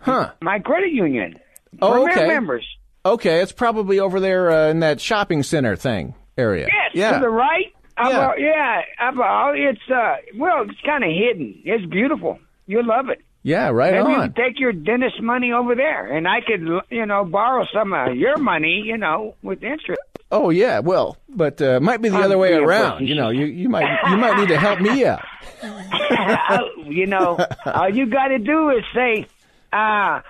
[0.00, 0.32] Huh?
[0.42, 1.38] My credit union.
[1.80, 2.26] Oh, Premier okay.
[2.28, 2.66] members.
[3.04, 6.66] Okay, it's probably over there uh, in that shopping center thing area.
[6.70, 7.12] Yes, Yeah.
[7.14, 7.66] to the right.
[7.96, 8.82] Up, Yeah.
[9.00, 11.60] uh, it's uh, well, it's kind of hidden.
[11.64, 12.38] It's beautiful.
[12.66, 13.20] You'll love it.
[13.42, 14.32] Yeah, right Maybe you on.
[14.32, 18.14] could take your dentist money over there, and I could, you know, borrow some of
[18.16, 20.00] your money, you know, with interest.
[20.32, 23.06] Oh yeah, well, but uh, might be the I'm other way around.
[23.06, 25.22] You know, you, you might you might need to help me out.
[26.86, 29.26] you know, all you got to do is say,
[29.74, 30.22] uh,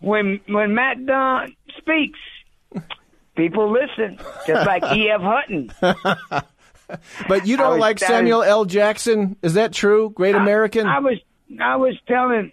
[0.00, 2.18] when when Matt Dunn speaks,
[3.36, 5.20] people listen, just like E.F.
[5.22, 5.70] Hutton.
[7.28, 8.64] But you don't like telling- Samuel L.
[8.64, 9.36] Jackson?
[9.40, 10.10] Is that true?
[10.10, 10.88] Great American?
[10.88, 11.18] I was
[11.60, 12.50] I was telling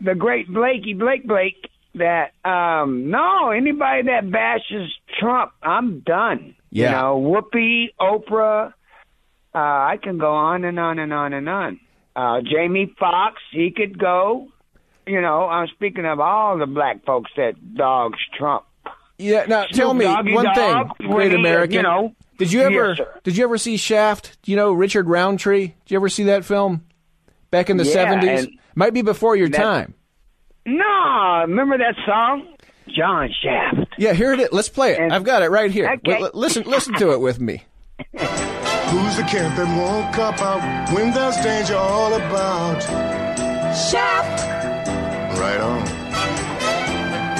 [0.00, 6.54] the great Blakey Blake Blake that um no anybody that bashes Trump, I'm done.
[6.70, 6.86] Yeah.
[6.86, 8.72] You know, Whoopi, Oprah,
[9.54, 11.80] uh, I can go on and on and on and on.
[12.16, 14.48] Uh, Jamie Foxx, he could go.
[15.06, 18.64] You know, I'm speaking of all the black folks that dogs Trump.
[19.18, 19.44] yeah.
[19.46, 21.76] Now tell me Doggy one Dogg, thing, Great American.
[21.76, 24.38] You know, did you ever Yes, did you ever see Shaft?
[24.42, 25.66] Do you know Richard Roundtree?
[25.68, 26.84] Did you ever see that film
[27.50, 28.46] back in the seventies?
[28.74, 29.94] Might be before your time.
[30.64, 32.54] No, remember that song,
[32.88, 33.94] John Shaft.
[33.98, 34.48] Yeah, here it is.
[34.52, 35.00] Let's play it.
[35.00, 35.90] And- I've got it right here.
[36.06, 36.20] Okay.
[36.22, 37.64] L- listen, listen to it with me.
[38.12, 42.82] Who's the cat that won't cop out when there's danger all about?
[43.74, 44.46] Shaft.
[45.38, 46.02] Right on.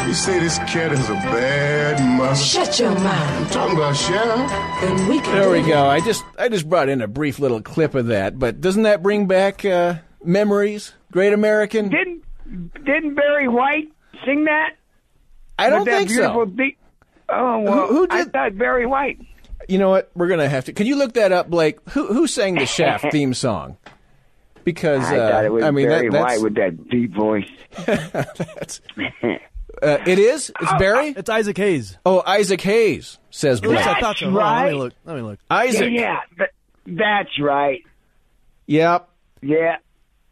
[0.09, 2.35] You say this cat is a bad mother.
[2.35, 3.41] Shut your mouth.
[3.41, 4.81] I'm talking about Shaft.
[4.83, 5.87] Then we can There we do go.
[5.87, 9.03] I just I just brought in a brief little clip of that, but doesn't that
[9.03, 10.93] bring back uh, memories?
[11.13, 11.89] Great American.
[11.91, 12.25] Didn't
[12.85, 13.89] didn't Barry White
[14.25, 14.77] sing that?
[15.59, 16.45] I don't that think so.
[16.47, 16.79] Deep,
[17.29, 19.21] oh well, Who- who I did- thought Barry White.
[19.69, 20.11] You know what?
[20.15, 20.73] We're gonna have to.
[20.73, 21.79] Can you look that up, Blake?
[21.91, 23.77] Who who sang the Shaft theme song?
[24.65, 27.15] Because I uh, thought it was I mean Barry that, White that's, with that deep
[27.15, 27.49] voice.
[27.87, 28.25] uh,
[30.07, 30.53] it is.
[30.61, 31.15] It's Barry.
[31.17, 31.97] It's Isaac Hayes.
[32.05, 33.97] Oh, Isaac Hayes says At least Blake.
[33.97, 34.31] I thought so.
[34.31, 34.93] Hold on, let me look.
[35.05, 35.39] Let me look.
[35.51, 35.91] Isaac.
[35.93, 36.47] Yeah, yeah
[36.87, 37.83] that's right.
[38.67, 39.09] Yep.
[39.43, 39.77] Yeah,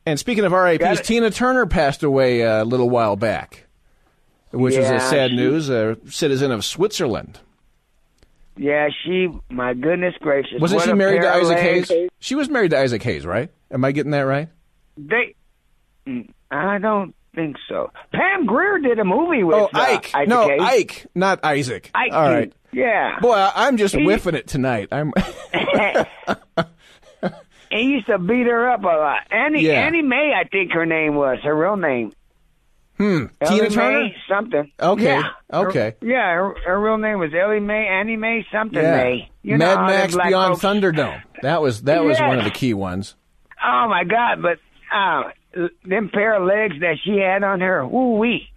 [0.07, 3.67] And speaking of RIPs, Tina Turner passed away uh, a little while back,
[4.51, 5.69] which Yeah, a sad she- news.
[5.69, 7.39] A citizen of Switzerland.
[8.57, 8.89] yeah.
[9.05, 11.89] She, my goodness gracious, Wasn't she married to Isaac legs.
[11.91, 12.09] Hayes?
[12.19, 13.51] She was married to Isaac Hayes, right?
[13.71, 14.49] Am I getting that right?
[14.97, 15.35] They,
[16.51, 17.93] I don't think so.
[18.13, 20.11] Pam Grier did a movie with Oh, uh, Ike.
[20.15, 20.61] Isaac no, Hayes.
[20.63, 21.91] Ike, not Isaac.
[21.95, 22.13] Ike.
[22.13, 22.53] All right.
[22.73, 23.19] Yeah.
[23.21, 24.89] Boy, I'm just He- whiffing it tonight.
[24.93, 25.13] I'm.
[27.71, 29.21] and he used to beat her up a lot.
[29.31, 29.81] Annie Yeah.
[29.87, 32.13] Annie Mae, I think her name was her real name.
[32.97, 33.27] Hmm.
[33.41, 34.01] Ellie Tina Turner?
[34.03, 34.73] Mae something.
[34.79, 35.23] Okay, Yeah.
[35.51, 35.95] Her- okay.
[36.03, 38.97] yeah, her, her real name was Ellie Mae, Annie Mae something Yeah.
[38.97, 39.31] Mae.
[39.43, 41.23] You Mad them Max Beyond folks- Thunderdome.
[41.43, 43.15] That was that was one of the key ones.
[43.65, 44.43] Oh my God!
[44.43, 44.59] But
[44.95, 45.31] uh,
[45.85, 48.49] them pair of legs that she had on her, woo wee.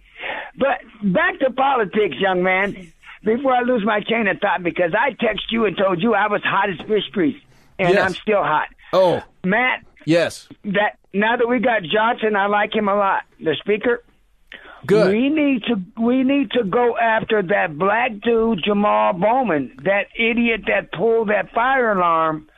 [0.58, 2.92] But back to politics, young man.
[3.22, 6.26] Before I lose my train of thought, because I text you and told you I
[6.26, 7.40] was hot as fish grease,
[7.78, 8.04] and Yes.
[8.04, 8.68] I'm still hot.
[8.92, 10.48] Oh, Matt, yes.
[10.64, 13.22] that now that we got Johnson, I like him a lot.
[13.40, 14.02] The speaker.
[14.86, 15.14] Good.
[15.14, 20.62] We need to we need to go after that black dude Jamal Bowman, that idiot
[20.66, 22.48] that pulled that fire alarm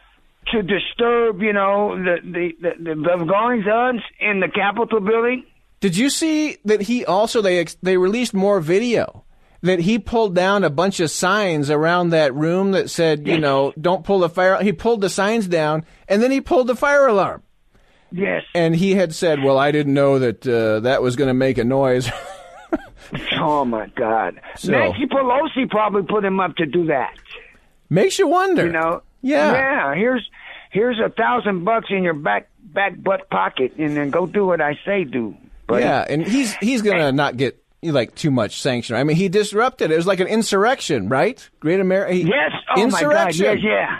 [0.48, 5.44] to disturb, you know, the the the, the goings on in the Capitol building.
[5.80, 9.24] Did you see that he also they ex- they released more video
[9.62, 13.72] that he pulled down a bunch of signs around that room that said, you know,
[13.80, 14.62] don't pull the fire.
[14.62, 17.42] He pulled the signs down and then he pulled the fire alarm.
[18.12, 18.44] Yes.
[18.54, 21.58] And he had said, "Well, I didn't know that uh, that was going to make
[21.58, 22.08] a noise."
[23.38, 24.40] Oh my God!
[24.56, 27.14] So- Nancy Pelosi probably put him up to do that.
[27.88, 28.66] Makes you wonder.
[28.66, 29.02] You know?
[29.22, 29.52] Yeah.
[29.52, 29.94] Yeah.
[29.94, 30.28] Here's
[30.70, 34.60] here's a thousand bucks in your back back butt pocket, and then go do what
[34.60, 35.36] I say do.
[35.68, 35.84] buddy.
[35.84, 38.96] Yeah, and he's he's going to not get like too much sanction.
[38.96, 39.90] I mean, he disrupted.
[39.90, 41.48] It was like an insurrection, right?
[41.60, 42.14] Great America.
[42.16, 42.52] Yes.
[42.76, 43.02] Oh my God.
[43.02, 43.44] insurrection.
[43.44, 43.58] Yes.
[43.62, 43.98] Yeah.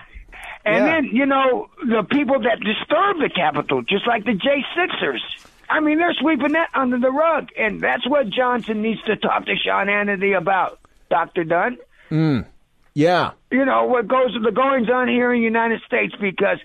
[0.64, 0.94] And Yeah.
[0.94, 5.22] then you know the people that disturb the Capitol, just like the J Sixers.
[5.68, 9.46] I mean, they're sweeping that under the rug, and that's what Johnson needs to talk
[9.46, 10.78] to Sean Hannity about,
[11.10, 11.76] Doctor Dunn.
[12.10, 12.46] Mm.
[12.94, 13.32] Yeah.
[13.50, 16.58] You know what goes the goings on here in the United States because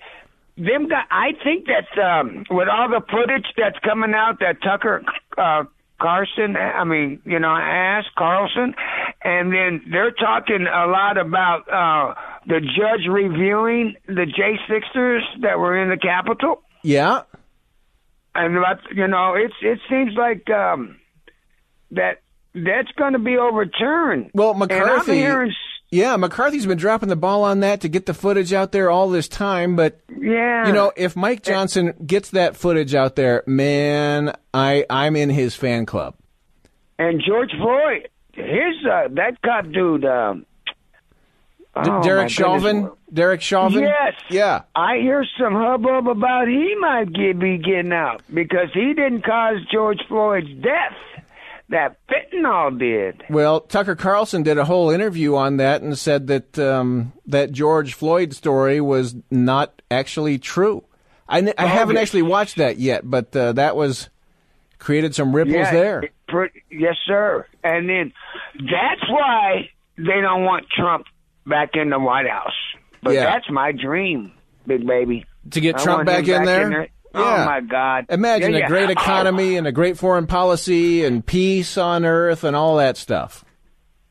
[0.56, 1.02] them guy.
[1.10, 5.02] I think that um, with all the footage that's coming out, that Tucker
[5.36, 5.64] uh,
[6.02, 7.60] Carlson, I mean, you know, I
[7.98, 8.74] asked Carlson,
[9.22, 12.14] and then they're talking a lot about uh,
[12.46, 17.22] the judge reviewing the J Sixers that were in the Capitol, Yeah.
[18.34, 20.96] and about you know, it's it seems like um,
[21.92, 22.20] that
[22.54, 24.30] that's going to be overturned.
[24.34, 25.14] Well, And I'm McCarthy.
[25.14, 25.52] hearing
[25.92, 29.10] Yeah, McCarthy's been dropping the ball on that to get the footage out there all
[29.10, 30.66] this time, but Yeah.
[30.66, 35.54] you know, if Mike Johnson gets that footage out there, man, I I'm in his
[35.54, 36.14] fan club.
[36.98, 40.46] And George Floyd, his uh, that cop dude, um,
[41.76, 42.32] oh, Derek goodness.
[42.32, 43.82] Chauvin, Derek Chauvin.
[43.82, 44.14] Yes.
[44.30, 44.62] Yeah.
[44.74, 49.56] I hear some hubbub about he might get, be getting out because he didn't cause
[49.70, 50.96] George Floyd's death.
[51.72, 53.24] That fentanyl did.
[53.30, 57.94] Well, Tucker Carlson did a whole interview on that and said that um, that George
[57.94, 60.84] Floyd story was not actually true.
[61.26, 64.10] I, n- I Oh, haven't actually watched that yet, but uh, that was
[64.78, 66.02] created some ripples Yeah, there.
[66.70, 67.46] yes, sir.
[67.64, 68.12] And then
[68.54, 71.06] that's why they don't want Trump
[71.46, 72.52] back in the White House.
[73.02, 73.24] But Yeah.
[73.24, 74.32] that's my dream,
[74.66, 75.24] big baby.
[75.52, 76.88] To get I Trump back him in there?
[77.14, 78.06] Oh my God!
[78.08, 78.68] Imagine Yeah, a yeah.
[78.68, 78.92] great Oh.
[78.92, 83.44] economy and a great foreign policy and peace on earth and all that stuff.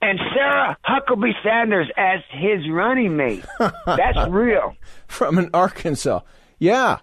[0.01, 3.45] and Sarah Huckabee Sanders as his running mate.
[3.85, 4.75] That's real.
[5.07, 6.21] From an Arkansas.
[6.59, 6.97] Yeah.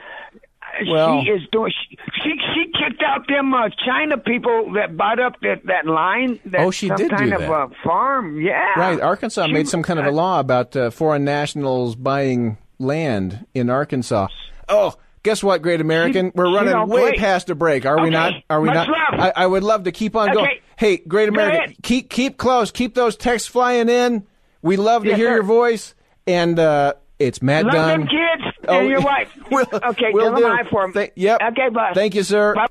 [0.89, 1.73] Well- she is doing.
[1.91, 6.39] She, she she kicked out them uh, China people that bought up that that line.
[6.45, 7.51] That Oh, she some did do kind of that.
[7.51, 8.41] uh, farm.
[8.41, 9.01] Yeah, Right.
[9.01, 13.71] Arkansas She- made some kind of a law about uh, foreign nationals buying land in
[13.71, 14.29] Arkansas.
[14.69, 14.95] Oh,
[15.29, 16.33] guess what, Great American?
[16.35, 17.85] We're running way past a break.
[17.87, 18.33] Are we not?
[18.49, 19.20] Are we much not?
[19.20, 20.59] I, I would love to keep on going.
[20.76, 22.70] Hey, Great American, keep keep close.
[22.70, 24.26] Keep those texts flying in.
[24.62, 25.35] We love to Yes, hear sir.
[25.35, 25.95] your voice.
[26.26, 28.01] And uh, it's Matt Love Dunn.
[28.01, 29.29] them kids Oh, and your wife.
[29.51, 30.49] Will- okay, will tell them do.
[30.49, 30.93] hi for 'em.
[30.93, 31.41] Th- yep.
[31.53, 31.93] Okay, bye.
[31.95, 32.55] Thank you, sir.
[32.55, 32.66] Bye.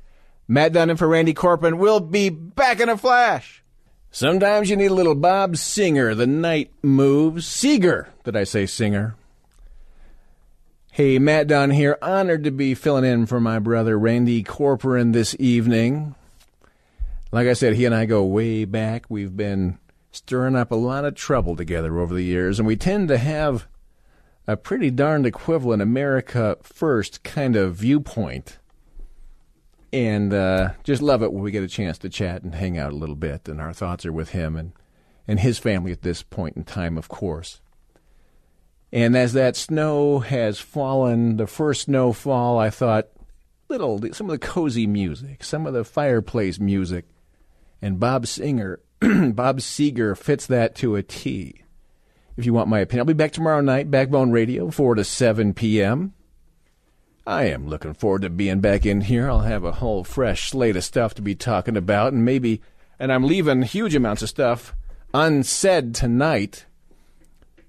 [0.48, 1.78] Matt Dunn and for Randy Corporon.
[1.78, 3.62] We'll be back in a flash.
[4.10, 6.14] Sometimes you need a little Bob Singer.
[6.14, 7.46] The night moves.
[7.46, 8.08] Seeger.
[8.24, 9.14] Did I say singer?
[10.98, 11.96] Hey, Matt Dunn here.
[12.02, 16.16] Honored to be filling in for my brother Randy Corporon this evening.
[17.30, 19.04] Like I said, he and I go way back.
[19.08, 19.78] We've been
[20.10, 23.68] stirring up a lot of trouble together over the years, and we tend to have
[24.48, 28.58] a pretty darned equivalent America first kind of viewpoint.
[29.92, 32.90] And uh, just love it when we get a chance to chat and hang out
[32.90, 33.48] a little bit.
[33.48, 34.72] And our thoughts are with him and,
[35.28, 37.60] and his family at this point in time, of course.
[38.92, 43.08] And as that snow has fallen, the first snowfall, I thought,
[43.68, 47.04] little some of the cozy music, some of the fireplace music,
[47.82, 51.62] and Bob Singer, Bob Seeger fits that to a T.
[52.36, 55.52] If you want my opinion, I'll be back tomorrow night, Backbone Radio, four to seven
[55.52, 56.14] p.m.
[57.26, 59.28] I am looking forward to being back in here.
[59.28, 62.62] I'll have a whole fresh slate of stuff to be talking about, and maybe,
[62.98, 64.74] and I'm leaving huge amounts of stuff
[65.12, 66.64] unsaid tonight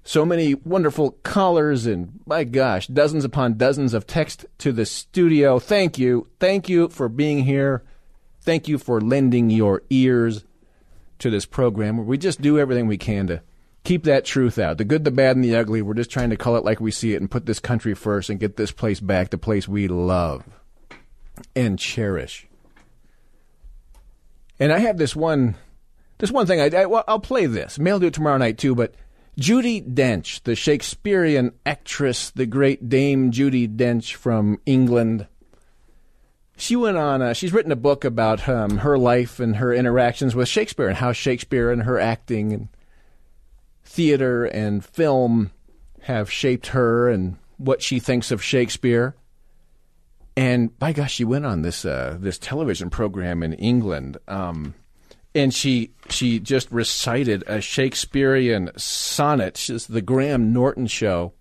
[0.02, 5.58] So many wonderful callers and, my gosh, dozens upon dozens of text to the studio.
[5.58, 6.26] Thank you.
[6.40, 7.82] Thank you for being here.
[8.40, 10.44] Thank you for lending your ears
[11.18, 13.42] to this program where we just do everything we can to
[13.84, 14.78] keep that truth out.
[14.78, 15.82] The good, the bad, and the ugly.
[15.82, 18.30] We're just trying to call it like we see it and put this country first
[18.30, 20.44] and get this place back, the place we love
[21.54, 22.46] and cherish.
[24.58, 25.56] And I have this one,
[26.18, 26.60] this one thing.
[26.60, 27.78] I, I well, I'll play this.
[27.78, 28.74] May I'll do it tomorrow night too.
[28.74, 28.94] But
[29.40, 35.26] Judi Dench, the Shakespearean actress, the great Dame Judi Dench from England.
[36.58, 37.22] She went on.
[37.22, 40.98] Uh, she's written a book about um, her life and her interactions with Shakespeare and
[40.98, 42.68] how Shakespeare and her acting and
[43.82, 45.52] theater and film
[46.02, 49.16] have shaped her and what she thinks of Shakespeare.
[50.36, 54.74] And by gosh, she went on this uh, this television program in England, um,
[55.34, 61.32] and she she just recited a Shakespearean sonnet, She's the Graham Norton show.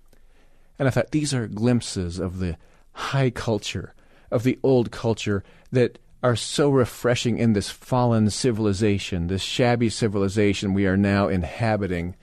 [0.77, 2.57] And I thought these are glimpses of the
[2.93, 3.93] high culture,
[4.31, 10.73] of the old culture that are so refreshing in this fallen civilization, this shabby civilization
[10.73, 12.15] we are now inhabiting.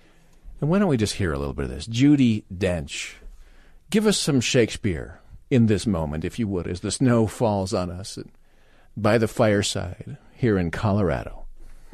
[0.60, 1.86] And why don't we just hear a little bit of this?
[1.86, 3.14] Judi Dench,
[3.90, 7.90] give us some Shakespeare in this moment, if you would, as the snow falls on
[7.90, 8.18] us
[8.96, 11.45] by the fireside here in Colorado.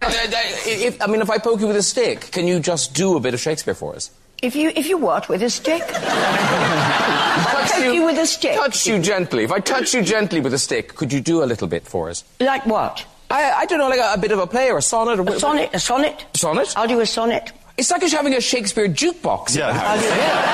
[0.05, 3.21] If, I mean, if I poke you with a stick, can you just do a
[3.21, 4.11] bit of Shakespeare for us?
[4.43, 5.83] If you if you what with a stick?
[5.89, 8.57] I poke you with a stick.
[8.57, 9.45] Touch you gently.
[9.45, 12.11] If I touch you gently with a stick, could you do a little bit for
[12.11, 12.25] us?
[12.41, 13.07] Like what?
[13.31, 15.19] I, I don't know, like a, a bit of a play or a sonnet.
[15.19, 15.71] Or A sonnet.
[15.73, 16.27] A sonnet.
[16.35, 16.75] Sonnet?
[16.77, 17.53] I'll do a sonnet.
[17.79, 19.57] It's like us having a Shakespeare jukebox.
[19.57, 19.69] Yeah.
[19.69, 20.53] I'll do that.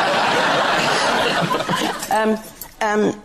[2.82, 3.22] um, um,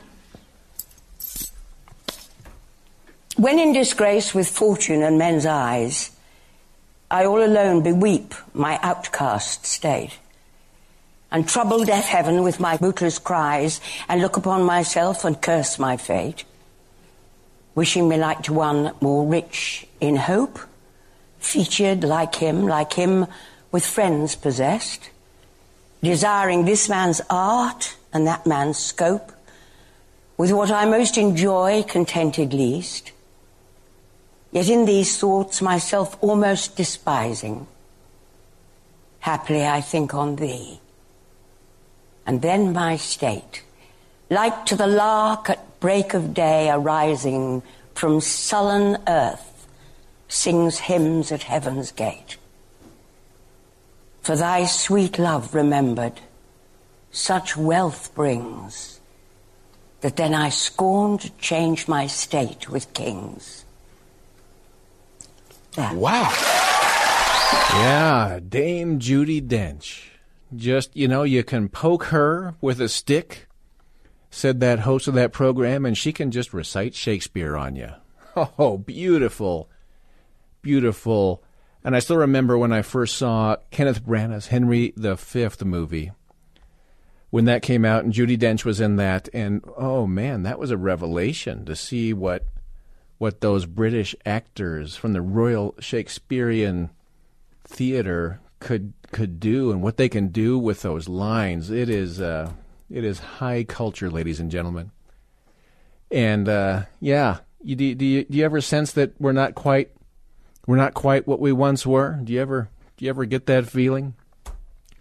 [3.38, 6.10] when in disgrace with fortune and men's eyes,
[7.14, 10.18] I all alone beweep my outcast state,
[11.32, 15.96] and trouble deaf heaven with my bootless cries, and look upon myself and curse my
[15.96, 16.44] fate,
[17.76, 20.58] wishing me like to one more rich in hope,
[21.38, 23.28] featured like him, like him
[23.72, 25.12] with friends possessed,
[26.02, 29.32] desiring this man's art and that man's scope,
[30.36, 33.12] with what I most enjoy contented least,
[34.54, 37.68] yet in these thoughts myself almost despising.
[39.20, 40.80] Happily I think on thee,
[42.26, 43.64] and then my state,
[44.30, 47.64] like to the lark at break of day arising
[47.96, 49.68] from sullen earth,
[50.28, 52.38] sings hymns at heaven's gate.
[54.22, 56.22] For thy sweet love remembered,
[57.12, 59.00] such wealth brings,
[60.02, 63.63] that then I scorn to change my state with kings.
[65.78, 66.32] Wow.
[67.74, 70.10] Yeah, Dame Judi Dench.
[70.56, 73.48] Just, you know, you can poke her with a stick,
[74.30, 77.90] said that host of that program, and she can just recite Shakespeare on you.
[78.58, 79.70] Oh, beautiful.
[80.64, 81.44] Beautiful.
[81.84, 86.12] And I still remember when I first saw Kenneth Branagh's Henry V movie.
[87.30, 90.72] When that came out and Judi Dench was in that, and oh man, that was
[90.72, 92.46] a revelation to see what
[93.24, 96.90] what those British actors from the Royal Shakespearean
[97.64, 101.70] Theatre could could do and what they can do with those lines.
[101.70, 102.52] It is uh,
[102.90, 104.92] it is high culture, ladies and gentlemen.
[106.12, 109.92] And uh, yeah, you, do, do you do you ever sense that we're not quite
[110.68, 112.20] we're not quite what we once were?
[112.22, 112.68] Do you ever
[112.98, 114.16] do you ever get that feeling?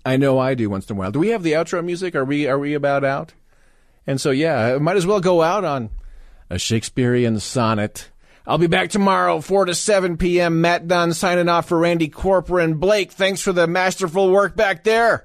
[0.06, 1.10] I know I do once in a while.
[1.10, 2.14] Do we have the outro music?
[2.14, 3.32] Are we are we about out?
[4.06, 5.90] And so yeah, I might as well go out on
[6.48, 8.10] a Shakespearean sonnet.
[8.46, 10.60] I'll be back tomorrow, 4 to 7 p.m.
[10.60, 12.80] Matt Dunn signing off for Randy Corporon.
[12.80, 15.24] Blake, thanks for the masterful work back there.